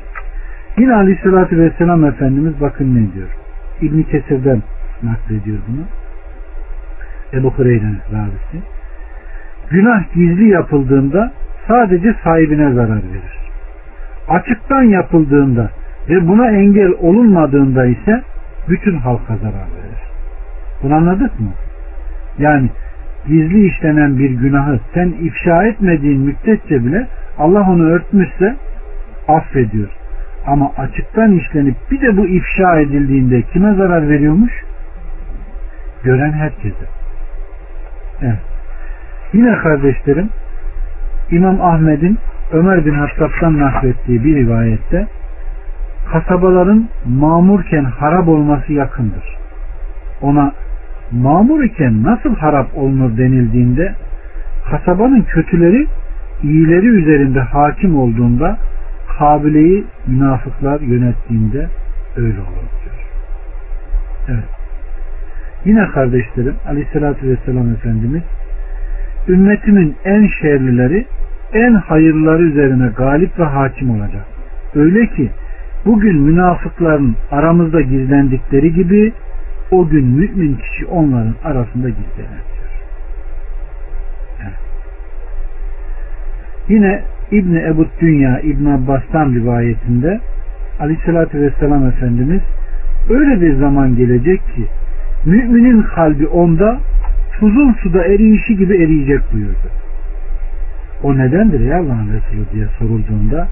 [0.78, 3.28] Yine Aleyhisselatü Vesselam Efendimiz bakın ne diyor.
[3.83, 4.62] İbn Kesir'den
[5.03, 5.85] naklediyor bunu.
[7.33, 8.66] Ebu Hureyre'nin ravisi.
[9.70, 11.33] Günah gizli yapıldığında
[11.68, 13.43] sadece sahibine zarar verir.
[14.28, 15.70] Açıktan yapıldığında
[16.09, 18.22] ve buna engel olunmadığında ise
[18.68, 20.03] bütün halka zarar verir.
[20.83, 21.51] Bunu anladık mı?
[22.39, 22.70] Yani
[23.26, 27.07] gizli işlenen bir günahı sen ifşa etmediğin müddetçe bile
[27.39, 28.57] Allah onu örtmüşse
[29.28, 30.01] affediyor.
[30.47, 34.53] Ama açıktan işlenip bir de bu ifşa edildiğinde kime zarar veriyormuş?
[36.05, 36.86] Gören herkese.
[38.22, 38.38] Evet.
[39.32, 40.28] Yine kardeşlerim
[41.30, 42.18] İmam Ahmet'in
[42.53, 45.07] Ömer bin Hattab'dan naklettiği bir rivayette
[46.12, 49.36] kasabaların mamurken harap olması yakındır.
[50.22, 50.53] Ona
[51.12, 53.95] mamur iken nasıl harap olunur denildiğinde
[54.70, 55.86] kasabanın kötüleri
[56.43, 58.57] iyileri üzerinde hakim olduğunda
[59.18, 61.68] kabileyi münafıklar yönettiğinde
[62.16, 62.96] öyle olur diyor.
[64.28, 64.44] Evet.
[65.64, 68.22] Yine kardeşlerim aleyhissalatü vesselam Efendimiz
[69.28, 71.06] ümmetimin en şerlileri
[71.52, 74.24] en hayırları üzerine galip ve hakim olacak.
[74.74, 75.30] Öyle ki
[75.86, 79.12] bugün münafıkların aramızda gizlendikleri gibi
[79.70, 82.42] o gün mümin kişi onların arasında gizlenir
[84.42, 84.58] Evet.
[86.68, 87.02] Yine
[87.33, 90.20] İbni Ebu Dünya İbn Abbas'tan rivayetinde
[90.80, 92.41] Aleyhisselatü Vesselam Efendimiz
[93.11, 94.66] öyle bir zaman gelecek ki
[95.24, 96.78] müminin kalbi onda
[97.39, 99.68] tuzun suda eriyişi gibi eriyecek buyurdu.
[101.03, 103.49] O nedendir ya Allah'ın Resulü diye sorulduğunda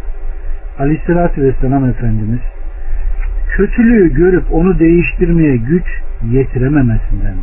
[0.78, 2.40] Aleyhisselatü Vesselam Efendimiz
[3.56, 5.84] kötülüğü görüp onu değiştirmeye güç
[6.30, 7.36] yetirememesinden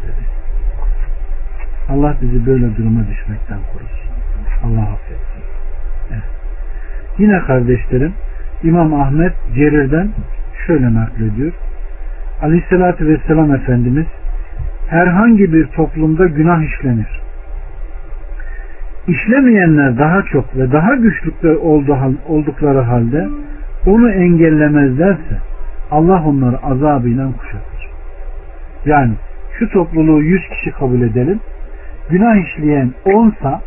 [1.89, 4.07] Allah bizi böyle duruma düşmekten korusun.
[4.63, 5.36] Allah affetsin.
[7.17, 8.13] Yine kardeşlerim
[8.63, 10.09] İmam Ahmet Cerir'den
[10.67, 11.51] şöyle naklediyor.
[12.41, 14.05] Aleyhissalatü Vesselam Efendimiz
[14.89, 17.21] herhangi bir toplumda günah işlenir.
[19.07, 21.55] İşlemeyenler daha çok ve daha güçlükler
[22.27, 23.27] oldukları halde
[23.85, 25.37] onu engellemezlerse
[25.91, 27.87] Allah onları azabıyla kuşatır.
[28.85, 29.13] Yani
[29.59, 31.39] şu topluluğu 100 kişi kabul edelim.
[32.09, 33.59] Günah işleyen 10'sa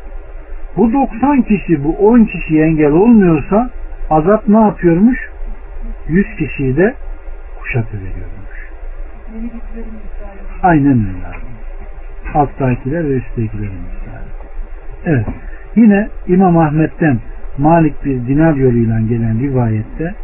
[0.77, 3.71] bu 90 kişi bu 10 kişiye engel olmuyorsa
[4.11, 5.31] azap ne yapıyormuş?
[6.09, 6.95] 100 kişiyi de
[7.61, 8.71] kuşatıveriyormuş.
[10.63, 11.41] Aynen öyle.
[12.35, 13.73] Alttakiler ve üsttekilerin.
[15.07, 15.27] Evet.
[15.77, 17.19] Yine İmam Ahmet'ten
[17.59, 20.15] Malik bir dinar yoluyla gelen rivayette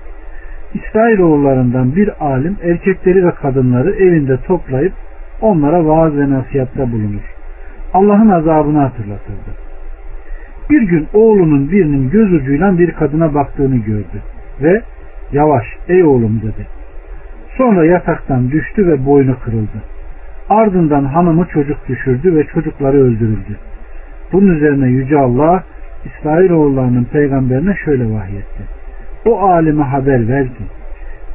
[0.75, 4.93] İsrailoğullarından bir alim erkekleri ve kadınları evinde toplayıp
[5.41, 7.35] onlara vaaz ve nasihatte bulunur.
[7.95, 9.66] Allah'ın azabını hatırlatırdı.
[10.71, 14.23] Bir gün oğlunun birinin göz ucuyla bir kadına baktığını gördü
[14.63, 14.83] ve
[15.33, 16.67] yavaş ey oğlum dedi.
[17.57, 19.83] Sonra yataktan düştü ve boynu kırıldı.
[20.49, 23.57] Ardından hanımı çocuk düşürdü ve çocukları öldürüldü.
[24.33, 25.65] Bunun üzerine Yüce Allah
[26.05, 28.63] İsrailoğullarının peygamberine şöyle vahyetti.
[29.27, 30.65] O alime haber ver ki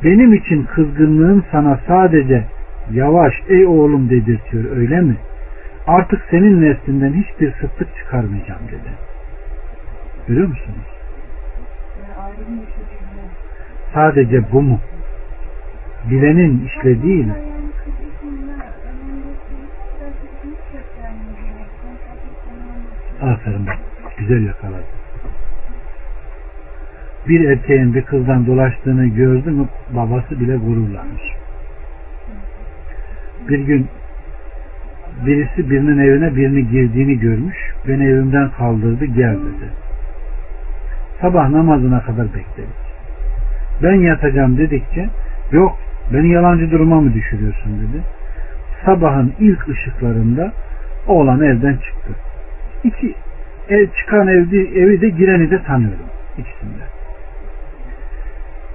[0.03, 2.43] benim için kızgınlığım sana sadece
[2.91, 5.15] yavaş ey oğlum dedirtiyor öyle mi?
[5.87, 9.10] Artık senin neslinden hiçbir sıtlık çıkarmayacağım dedi.
[10.27, 10.87] Görüyor musunuz?
[13.93, 14.79] Sadece bu mu?
[16.09, 17.51] Bilenin işlediğiyle
[23.21, 23.77] Aferin bak.
[24.17, 24.83] Güzel yakaladı.
[27.27, 31.35] Bir erkeğin bir kızdan dolaştığını gördü mü babası bile gururlanır.
[33.49, 33.87] Bir gün
[35.25, 37.57] birisi birinin evine birini girdiğini görmüş.
[37.87, 39.80] Beni evimden kaldırdı gel dedi.
[41.21, 42.81] Sabah namazına kadar bekledik.
[43.83, 45.09] Ben yatacağım dedikçe
[45.51, 45.77] yok
[46.13, 48.03] beni yalancı duruma mı düşürüyorsun dedi.
[48.85, 50.51] Sabahın ilk ışıklarında
[51.07, 52.11] oğlan evden çıktı.
[52.83, 53.15] İki
[53.69, 56.05] ev çıkan evde, evi de gireni de tanıyorum
[56.37, 56.83] ikisinde.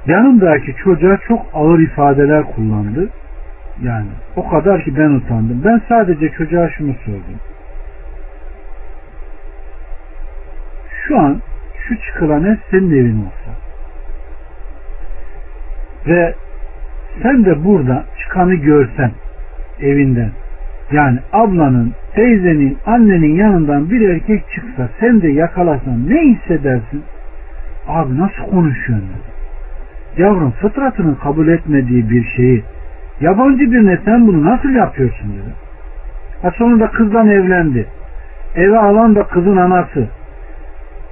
[0.06, 3.08] Yanımdaki çocuğa çok ağır ifadeler kullandı.
[3.82, 5.62] Yani o kadar ki ben utandım.
[5.64, 7.40] Ben sadece çocuğa şunu sordum.
[11.08, 11.40] Şu an
[11.88, 13.50] şu çıkılan ev senin evin olsa
[16.06, 16.34] ve
[17.22, 19.10] sen de burada çıkanı görsen
[19.80, 20.30] evinden
[20.92, 27.02] yani ablanın, teyzenin, annenin yanından bir erkek çıksa sen de yakalasan ne hissedersin?
[27.88, 29.10] Abi nasıl konuşuyorsun?
[30.16, 32.64] Yavrum fıtratının kabul etmediği bir şeyi
[33.20, 35.54] yabancı birine sen bunu nasıl yapıyorsun dedi.
[36.42, 37.86] Ha sonunda kızdan evlendi.
[38.56, 40.08] Eve alan da kızın anası.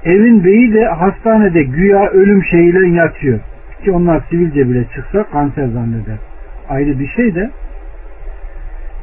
[0.04, 3.40] Evin beyi de hastanede güya ölüm şeyiyle yatıyor.
[3.84, 6.18] Ki onlar sivilce bile çıksa kanser zanneder.
[6.68, 7.50] Ayrı bir şey de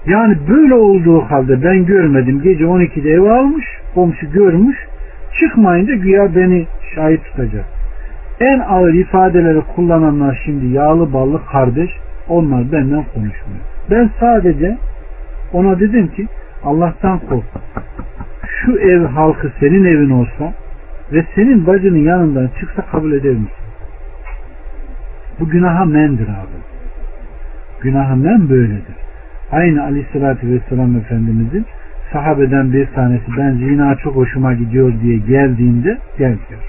[0.05, 2.41] yani böyle olduğu halde ben görmedim.
[2.43, 3.65] Gece 12'de eve almış.
[3.95, 4.77] Komşu görmüş.
[5.39, 7.65] Çıkmayınca güya beni şahit tutacak.
[8.39, 11.89] En ağır ifadeleri kullananlar şimdi yağlı ballı kardeş.
[12.29, 13.61] Onlar benden konuşmuyor.
[13.91, 14.77] Ben sadece
[15.53, 16.27] ona dedim ki
[16.63, 17.45] Allah'tan kork.
[18.47, 20.53] Şu ev halkı senin evin olsa
[21.13, 23.65] ve senin bacının yanından çıksa kabul eder misin?
[25.39, 26.57] Bu günaha mendir abi.
[27.81, 28.95] Günaha men böyledir.
[29.51, 31.65] Aynı aleyhissalatü vesselam Efendimizin
[32.13, 36.61] sahabeden bir tanesi ben zina çok hoşuma gidiyor diye geldiğinde gel diyor.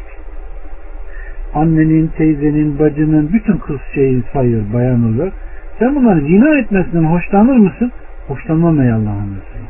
[1.55, 5.33] Annenin, teyzenin, bacının bütün kız şeyi sayıyor bayan olarak.
[5.79, 7.93] Sen bunları zina etmesinden hoşlanır mısın?
[8.29, 9.67] Hoşlanmam ey Allah'ın Resulü.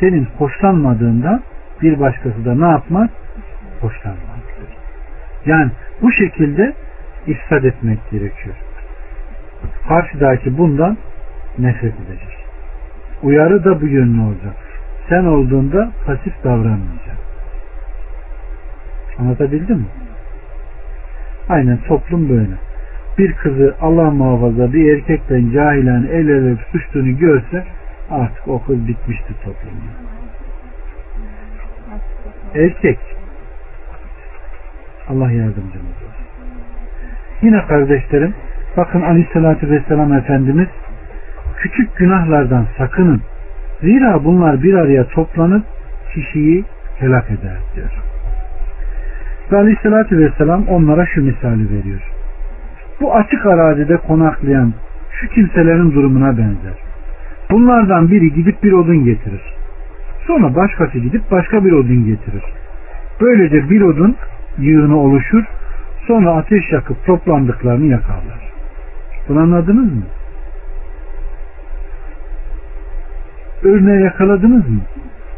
[0.00, 1.40] Senin hoşlanmadığından
[1.82, 3.08] bir başkası da ne yapmaz?
[3.80, 4.38] Hoşlanmaz.
[5.46, 5.70] Yani
[6.02, 6.74] bu şekilde
[7.26, 8.56] ifsad etmek gerekiyor.
[9.88, 10.96] Karşıdaki bundan
[11.58, 12.38] nefret edecek.
[13.22, 14.54] Uyarı da bu yönlü olacak.
[15.08, 17.16] Sen olduğunda pasif davranmayacak.
[19.18, 19.86] Anlatabildim mi?
[21.48, 22.54] Aynen toplum böyle.
[23.18, 27.64] Bir kızı Allah muhafaza bir erkekten cahilen el ele suçtuğunu görse
[28.10, 29.92] artık o kız bitmiştir toplumda.
[32.54, 32.98] Erkek
[35.08, 36.26] Allah yardımcımız olsun.
[37.42, 38.34] Yine kardeşlerim
[38.76, 40.68] bakın aleyhissalatü vesselam Efendimiz
[41.56, 43.20] küçük günahlardan sakının.
[43.80, 45.64] Zira bunlar bir araya toplanıp
[46.14, 46.64] kişiyi
[46.98, 47.90] helak eder diyor.
[49.52, 52.00] Ve aleyhissalatü vesselam onlara şu misali veriyor.
[53.00, 54.74] Bu açık arazide konaklayan
[55.20, 56.78] şu kimselerin durumuna benzer.
[57.50, 59.42] Bunlardan biri gidip bir odun getirir.
[60.26, 62.42] Sonra başkası gidip başka bir odun getirir.
[63.20, 64.16] Böylece bir odun
[64.58, 65.44] yığını oluşur.
[66.06, 68.52] Sonra ateş yakıp toplandıklarını yakarlar.
[69.28, 70.02] Bunu anladınız mı?
[73.62, 74.80] Örneği yakaladınız mı?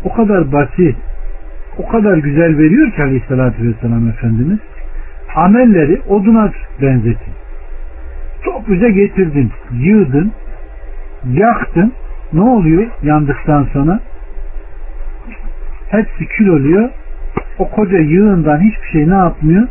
[0.05, 0.97] O kadar basit,
[1.79, 4.59] o kadar güzel veriyor ki aleyhissalatü vesselam Efendimiz.
[5.37, 6.53] Amelleri oduna
[6.83, 7.33] benzetin.
[8.45, 10.33] Topluca getirdin, yığdın,
[11.33, 11.93] yaktın.
[12.33, 14.01] Ne oluyor yandıktan sonra?
[15.91, 16.91] Hepsi kül oluyor.
[17.61, 19.69] O koca yığından hiçbir şey ne yapmıyor?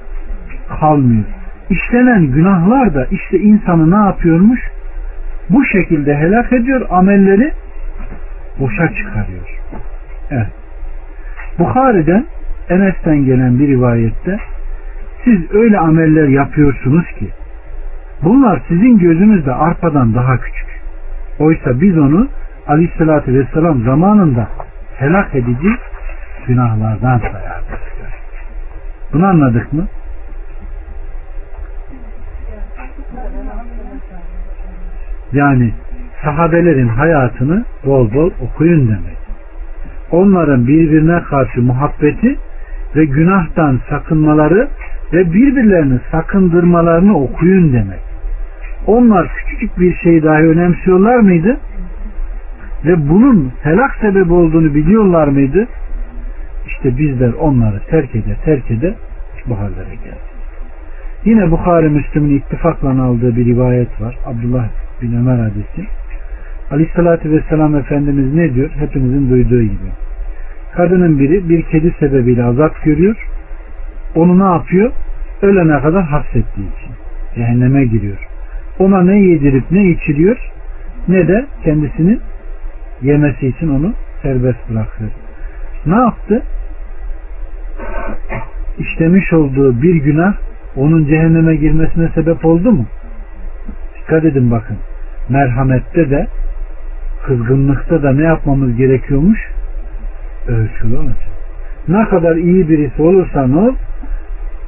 [0.80, 1.24] Kalmıyor.
[1.70, 4.60] İşlenen günahlar da işte insanı ne yapıyormuş?
[5.50, 6.88] Bu şekilde helak ediyor.
[6.90, 7.52] Amelleri
[8.60, 9.60] boşa çıkarıyor.
[10.32, 10.48] Evet.
[11.60, 12.26] Bukhari'den
[12.70, 14.40] Enes'ten gelen bir rivayette
[15.24, 17.30] siz öyle ameller yapıyorsunuz ki
[18.24, 20.68] bunlar sizin gözünüzde arpadan daha küçük.
[21.40, 22.28] Oysa biz onu
[22.68, 24.48] aleyhissalatü vesselam zamanında
[24.98, 25.70] helak edici
[26.48, 27.80] günahlardan sayardık.
[29.14, 29.88] Bunu anladık mı?
[35.34, 35.74] Yani
[36.24, 39.18] sahabelerin hayatını bol bol okuyun demek.
[40.12, 42.38] Onların birbirine karşı muhabbeti
[42.96, 44.68] ve günahtan sakınmaları
[45.14, 48.00] ve birbirlerini sakındırmalarını okuyun demek.
[48.88, 51.58] Onlar küçücük bir şey dahi önemsiyorlar mıydı?
[52.86, 55.68] Ve bunun helak sebebi olduğunu biliyorlar mıydı?
[56.70, 58.96] İşte bizler onları terk ede terk ede
[59.46, 60.30] bu hallere geldik.
[61.26, 64.18] Yine Bukhari Müslüm'ün ittifakla aldığı bir rivayet var.
[64.26, 64.68] Abdullah
[65.02, 65.88] bin Ömer hadisi.
[66.72, 68.70] Aleyhissalatü Vesselam Efendimiz ne diyor?
[68.80, 69.90] Hepimizin duyduğu gibi.
[70.76, 73.28] Kadının biri bir kedi sebebiyle azap görüyor.
[74.16, 74.92] Onu ne yapıyor?
[75.42, 76.92] Ölene kadar hapsettiği için.
[77.36, 78.28] Cehenneme giriyor.
[78.80, 80.52] Ona ne yedirip ne içiriyor
[81.08, 82.20] ne de kendisinin
[83.02, 85.10] yemesi için onu serbest bırakıyor.
[85.86, 86.44] Ne yaptı?
[88.80, 90.34] İşlemiş olduğu bir günah
[90.76, 92.86] onun cehenneme girmesine sebep oldu mu?
[93.98, 94.78] Dikkat edin bakın.
[95.30, 96.28] Merhamette de
[97.26, 99.40] kızgınlıkta da ne yapmamız gerekiyormuş?
[100.48, 101.30] Ölçülü olacak.
[101.88, 103.76] Ne kadar iyi birisi olursan ol,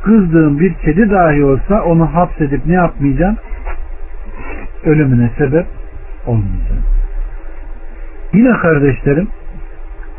[0.04, 3.38] kızdığın bir kedi dahi olsa onu hapsedip ne yapmayacaksın?
[4.86, 5.66] Ölümüne sebep
[6.26, 6.86] olmayacaksın.
[8.34, 9.28] Yine kardeşlerim,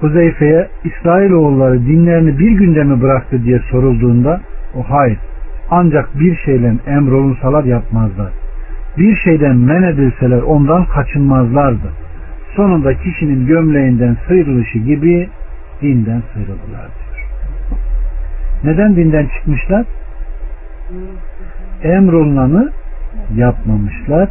[0.02, 4.40] Huzeyfe'ye İsrailoğulları dinlerini bir günde mi bıraktı diye sorulduğunda
[4.74, 5.18] o hayır.
[5.70, 8.32] Ancak bir şeyle emrolunsalar yapmazlar.
[8.98, 11.92] Bir şeyden men edilseler ondan kaçınmazlardı.
[12.56, 15.28] Sonunda kişinin gömleğinden sıyrılışı gibi
[15.82, 17.28] dinden sıyrıldılar diyor.
[18.64, 19.84] Neden dinden çıkmışlar?
[21.82, 22.70] Emrolunanı
[23.34, 24.28] yapmamışlar.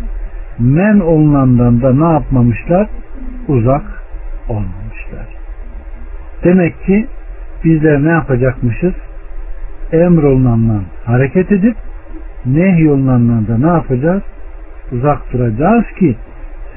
[0.59, 2.87] Men olunandan da ne yapmamışlar?
[3.47, 3.83] Uzak
[4.49, 4.80] olmamışlar.
[6.43, 7.07] Demek ki
[7.63, 8.93] bizler ne yapacakmışız?
[9.91, 11.75] Emrolunandan hareket edip
[12.45, 14.21] nehyolunandan da ne yapacağız?
[14.91, 16.15] Uzak duracağız ki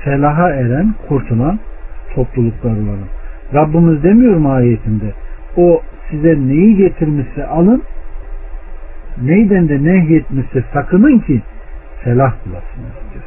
[0.05, 1.59] felaha eren, kurtulan
[2.15, 3.09] topluluklar olalım.
[3.55, 5.13] Rabbimiz demiyor mu ayetinde?
[5.57, 7.83] O size neyi getirmişse alın,
[9.23, 11.43] neyden de nehyetmişse sakının ki
[12.05, 13.25] felah bulasınız diyor.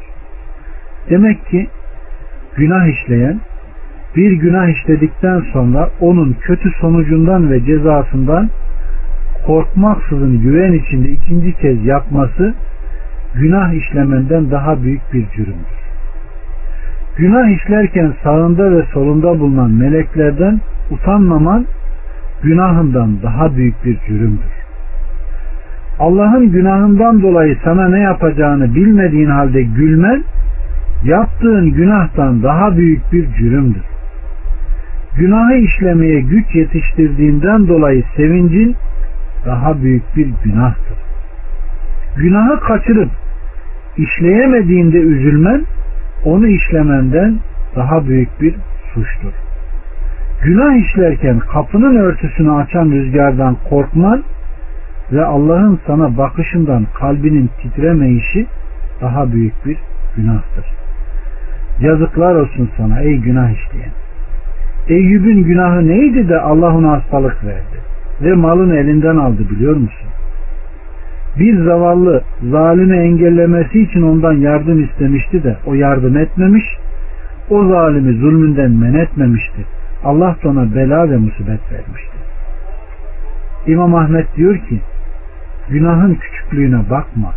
[1.10, 1.68] Demek ki
[2.56, 3.40] günah işleyen
[4.18, 8.48] bir günah işledikten sonra onun kötü sonucundan ve cezasından
[9.46, 12.54] korkmaksızın güven içinde ikinci kez yapması
[13.34, 15.78] günah işlemenden daha büyük bir cürümdür.
[17.16, 20.60] Günah işlerken sağında ve solunda bulunan meleklerden
[20.90, 21.66] utanmaman
[22.42, 24.52] günahından daha büyük bir cürümdür.
[25.98, 30.22] Allah'ın günahından dolayı sana ne yapacağını bilmediğin halde gülmen
[31.04, 33.97] yaptığın günahtan daha büyük bir cürümdür.
[35.18, 38.76] Günahı işlemeye güç yetiştirdiğinden dolayı sevincin
[39.46, 40.98] daha büyük bir günahtır.
[42.16, 43.10] Günahı kaçırıp
[43.96, 45.64] işleyemediğinde üzülmen
[46.24, 47.38] onu işlemenden
[47.76, 48.54] daha büyük bir
[48.94, 49.32] suçtur.
[50.42, 54.22] Günah işlerken kapının örtüsünü açan rüzgardan korkman
[55.12, 58.46] ve Allah'ın sana bakışından kalbinin titremeyişi
[59.00, 59.76] daha büyük bir
[60.16, 60.66] günahtır.
[61.80, 64.07] Yazıklar olsun sana ey günah işleyen.
[64.88, 67.78] Eyyub'un günahı neydi de Allah ona hastalık verdi
[68.22, 70.08] ve malını elinden aldı biliyor musun?
[71.38, 76.64] Bir zavallı zalimi engellemesi için ondan yardım istemişti de o yardım etmemiş,
[77.50, 79.64] o zalimi zulmünden men etmemişti.
[80.04, 82.16] Allah da ona bela ve musibet vermişti.
[83.66, 84.80] İmam Ahmet diyor ki,
[85.68, 87.32] günahın küçüklüğüne bakma,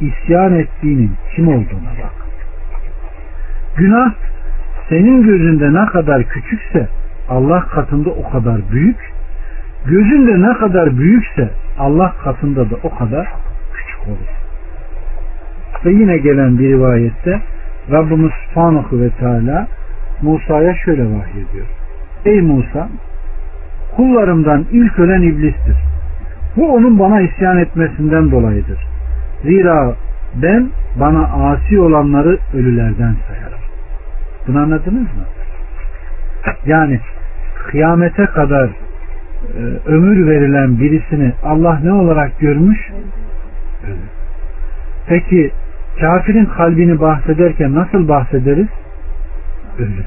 [0.00, 2.12] isyan ettiğinin kim olduğuna bak.
[3.76, 4.14] Günah
[4.90, 6.88] senin gözünde ne kadar küçükse
[7.28, 9.12] Allah katında o kadar büyük.
[9.86, 13.28] Gözünde ne kadar büyükse Allah katında da o kadar
[13.74, 14.30] küçük olur.
[15.84, 17.40] Ve yine gelen bir rivayette
[17.90, 19.66] Rabbimiz Subhanahu ve Teala
[20.22, 21.66] Musa'ya şöyle vahyediyor.
[22.24, 22.88] Ey Musa
[23.96, 25.76] kullarımdan ilk ölen iblistir.
[26.56, 28.78] Bu onun bana isyan etmesinden dolayıdır.
[29.42, 29.94] Zira
[30.42, 30.68] ben
[31.00, 33.39] bana asi olanları ölülerden sayarım.
[34.46, 35.24] Bunu anladınız mı?
[36.66, 37.00] Yani
[37.66, 42.90] kıyamete kadar e, ömür verilen birisini Allah ne olarak görmüş?
[45.06, 45.50] Peki
[46.00, 48.68] kafirin kalbini bahsederken nasıl bahsederiz?
[49.78, 50.04] Ölü.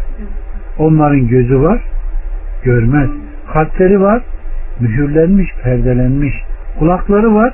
[0.78, 1.82] Onların gözü var,
[2.64, 3.10] görmez.
[3.54, 4.22] Kalpleri var,
[4.80, 6.34] mühürlenmiş, perdelenmiş.
[6.80, 7.54] Kulakları var,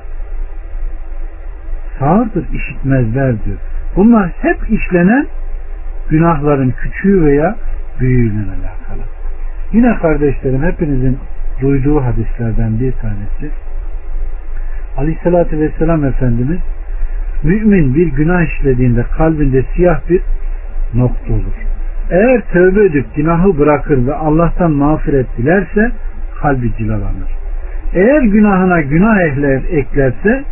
[1.98, 3.56] sağırdır, işitmezler diyor.
[3.96, 5.26] Bunlar hep işlenen
[6.10, 7.56] günahların küçüğü veya
[8.00, 9.02] büyüğüyle alakalı.
[9.72, 11.18] Yine kardeşlerim hepinizin
[11.60, 13.50] duyduğu hadislerden bir tanesi.
[14.96, 16.58] Aleyhissalatü Vesselam Efendimiz
[17.42, 20.20] mümin bir günah işlediğinde kalbinde siyah bir
[20.94, 21.70] nokta olur.
[22.10, 25.90] Eğer tövbe edip günahı bırakır ve Allah'tan mağfiret dilerse
[26.40, 27.30] kalbi cilalanır.
[27.94, 30.44] Eğer günahına günah ehler, eklerse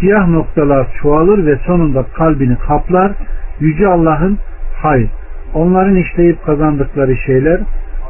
[0.00, 3.12] siyah noktalar çoğalır ve sonunda kalbini kaplar.
[3.60, 4.38] Yüce Allah'ın
[4.82, 5.08] hayır
[5.54, 7.60] onların işleyip kazandıkları şeyler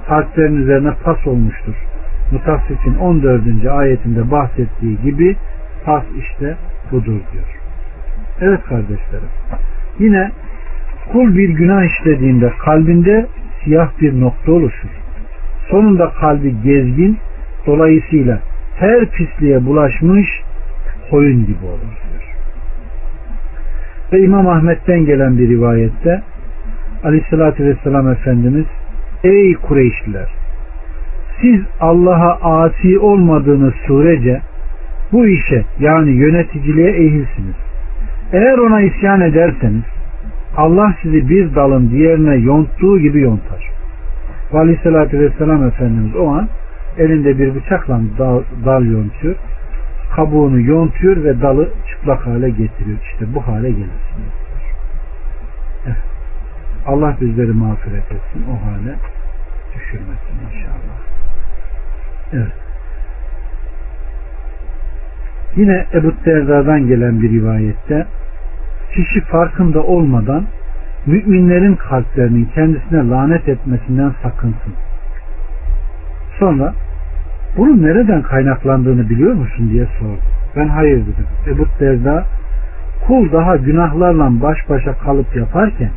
[0.09, 1.75] kalplerin üzerine pas olmuştur.
[2.33, 3.67] Mutaffifin 14.
[3.67, 5.37] ayetinde bahsettiği gibi
[5.85, 6.57] pas işte
[6.93, 7.61] budur diyor.
[8.41, 9.29] Evet kardeşlerim.
[9.99, 10.31] Yine
[11.13, 13.27] kul bir günah işlediğinde kalbinde
[13.65, 14.89] siyah bir nokta oluşur.
[15.71, 17.19] Sonunda kalbi gezgin,
[17.67, 18.39] dolayısıyla
[18.77, 20.29] her pisliğe bulaşmış
[21.11, 22.35] koyun gibi olur diyor.
[24.13, 26.23] Ve İmam Ahmet'ten gelen bir rivayette
[27.05, 28.67] Aleyhisselatü Vesselam Efendimiz
[29.25, 30.45] Ey Kureyşliler
[31.41, 34.41] siz Allah'a asi olmadığınız sürece
[35.13, 37.57] bu işe yani yöneticiliğe ehilsiniz.
[38.33, 39.85] Eğer ona isyan ederseniz
[40.57, 43.71] Allah sizi bir dalın diğerine yonttuğu gibi yontar.
[44.55, 46.49] Ve Aleyhisselatü Vesselam Efendimiz o an
[46.99, 49.35] elinde bir bıçakla dal, dal yontuyor.
[50.17, 52.99] Kabuğunu yontuyor ve dalı çıplak hale getiriyor.
[53.13, 54.44] İşte bu hale gelirsiniz.
[56.87, 58.45] Allah bizleri mağfiret etsin.
[58.51, 58.95] O hale
[59.75, 60.99] düşürmesin inşallah.
[62.33, 62.53] Evet.
[65.57, 68.07] Yine Ebu Derda'dan gelen bir rivayette
[68.95, 70.45] kişi farkında olmadan
[71.07, 74.75] müminlerin kalplerinin kendisine lanet etmesinden sakınsın.
[76.39, 76.75] Sonra
[77.57, 80.21] bunun nereden kaynaklandığını biliyor musun diye sordu.
[80.57, 81.27] Ben hayır dedim.
[81.47, 82.25] Ebu Derda
[83.07, 85.91] kul daha günahlarla baş başa kalıp yaparken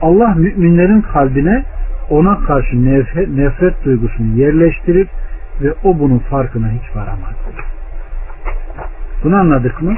[0.00, 1.64] Allah müminlerin kalbine
[2.10, 5.08] ona karşı nefret, nefret duygusunu yerleştirir
[5.62, 7.34] ve o bunun farkına hiç varamaz.
[9.24, 9.94] Bunu anladık mı?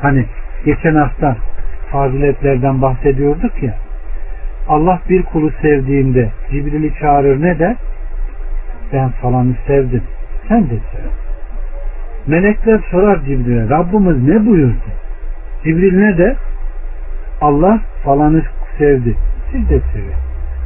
[0.00, 0.26] Hani
[0.64, 1.36] geçen hafta
[1.90, 3.74] faziletlerden bahsediyorduk ya
[4.68, 7.76] Allah bir kulu sevdiğinde Cibril'i çağırır ne der?
[8.92, 10.02] Ben falanı sevdim.
[10.48, 11.10] Sen de sev.
[12.26, 14.74] Melekler sorar Cibril'e Rabbimiz ne buyurdu?
[15.64, 16.36] Cibril ne der?
[17.44, 18.42] Allah falanı
[18.78, 19.16] sevdi.
[19.52, 20.14] Siz de sevin.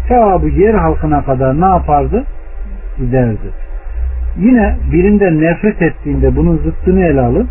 [0.08, 2.24] Cevabı yer halkına kadar ne yapardı?
[2.98, 3.50] Giderdi.
[4.38, 7.48] Yine birinden nefret ettiğinde bunun zıttını ele alın.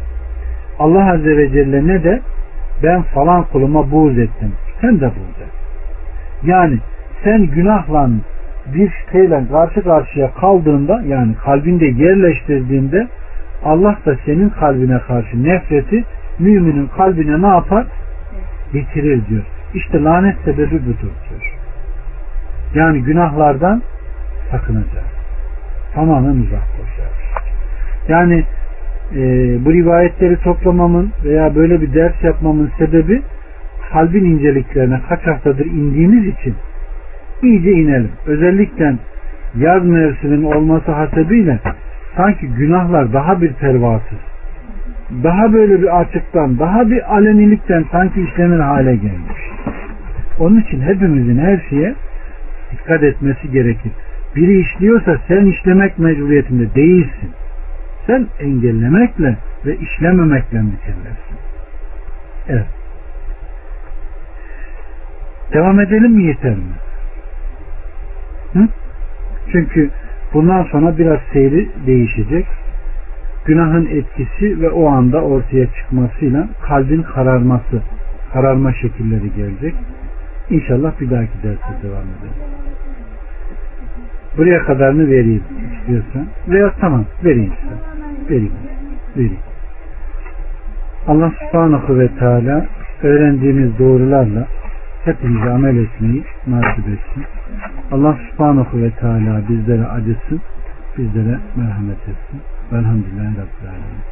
[0.79, 2.21] Allah Azze ve Celle ne de
[2.83, 4.51] ben falan kuluma buğz ettim.
[4.81, 5.53] Sen de buğz et.
[6.43, 6.77] Yani
[7.23, 8.09] sen günahla
[8.75, 13.07] bir şeyle karşı karşıya kaldığında yani kalbinde yerleştirdiğinde
[13.65, 16.03] Allah da senin kalbine karşı nefreti
[16.39, 17.85] müminin kalbine ne yapar?
[18.73, 19.43] Bitirir diyor.
[19.73, 21.53] İşte lanet sebebi budur diyor.
[22.75, 23.81] Yani günahlardan
[24.51, 25.07] sakınacağız.
[25.93, 27.17] Tamamen uzak duracağız.
[28.07, 28.43] Yani
[29.15, 29.19] e,
[29.65, 33.21] bu rivayetleri toplamamın veya böyle bir ders yapmamın sebebi
[33.91, 36.55] kalbin inceliklerine kaç haftadır indiğimiz için
[37.43, 38.11] iyice inelim.
[38.25, 38.95] Özellikle
[39.57, 41.59] yaz mevsiminin olması hasebiyle
[42.17, 44.19] sanki günahlar daha bir pervasız,
[45.23, 49.41] daha böyle bir açıktan, daha bir alenilikten sanki işlenir hale gelmiş.
[50.39, 51.95] Onun için hepimizin her şeye
[52.71, 53.91] dikkat etmesi gerekir.
[54.35, 57.31] Biri işliyorsa sen işlemek mecburiyetinde değilsin.
[58.07, 61.37] Sen engellemekle ve işlememekle mükellefsin.
[62.49, 62.67] Evet.
[65.53, 66.73] Devam edelim mi yeter mi?
[68.53, 68.67] Hı?
[69.51, 69.89] Çünkü
[70.33, 72.45] bundan sonra biraz seyri değişecek.
[73.47, 77.81] Günahın etkisi ve o anda ortaya çıkmasıyla kalbin kararması
[78.33, 79.75] kararma şekilleri gelecek.
[80.49, 82.57] İnşallah bir dahaki derse devam ederiz.
[84.37, 85.43] Buraya kadarını vereyim
[85.73, 86.27] istiyorsan.
[86.47, 87.75] Veya tamam vereyim size.
[88.29, 88.53] Vereyim.
[89.15, 89.39] Vereyim.
[91.07, 92.65] Allah subhanahu ve teala
[93.03, 94.47] öğrendiğimiz doğrularla
[95.05, 97.23] hepimize amel etmeyi nasip etsin.
[97.91, 100.41] Allah subhanahu ve teala bizlere acısın,
[100.97, 102.56] bizlere merhamet etsin.
[102.71, 104.07] Velhamdülillahi.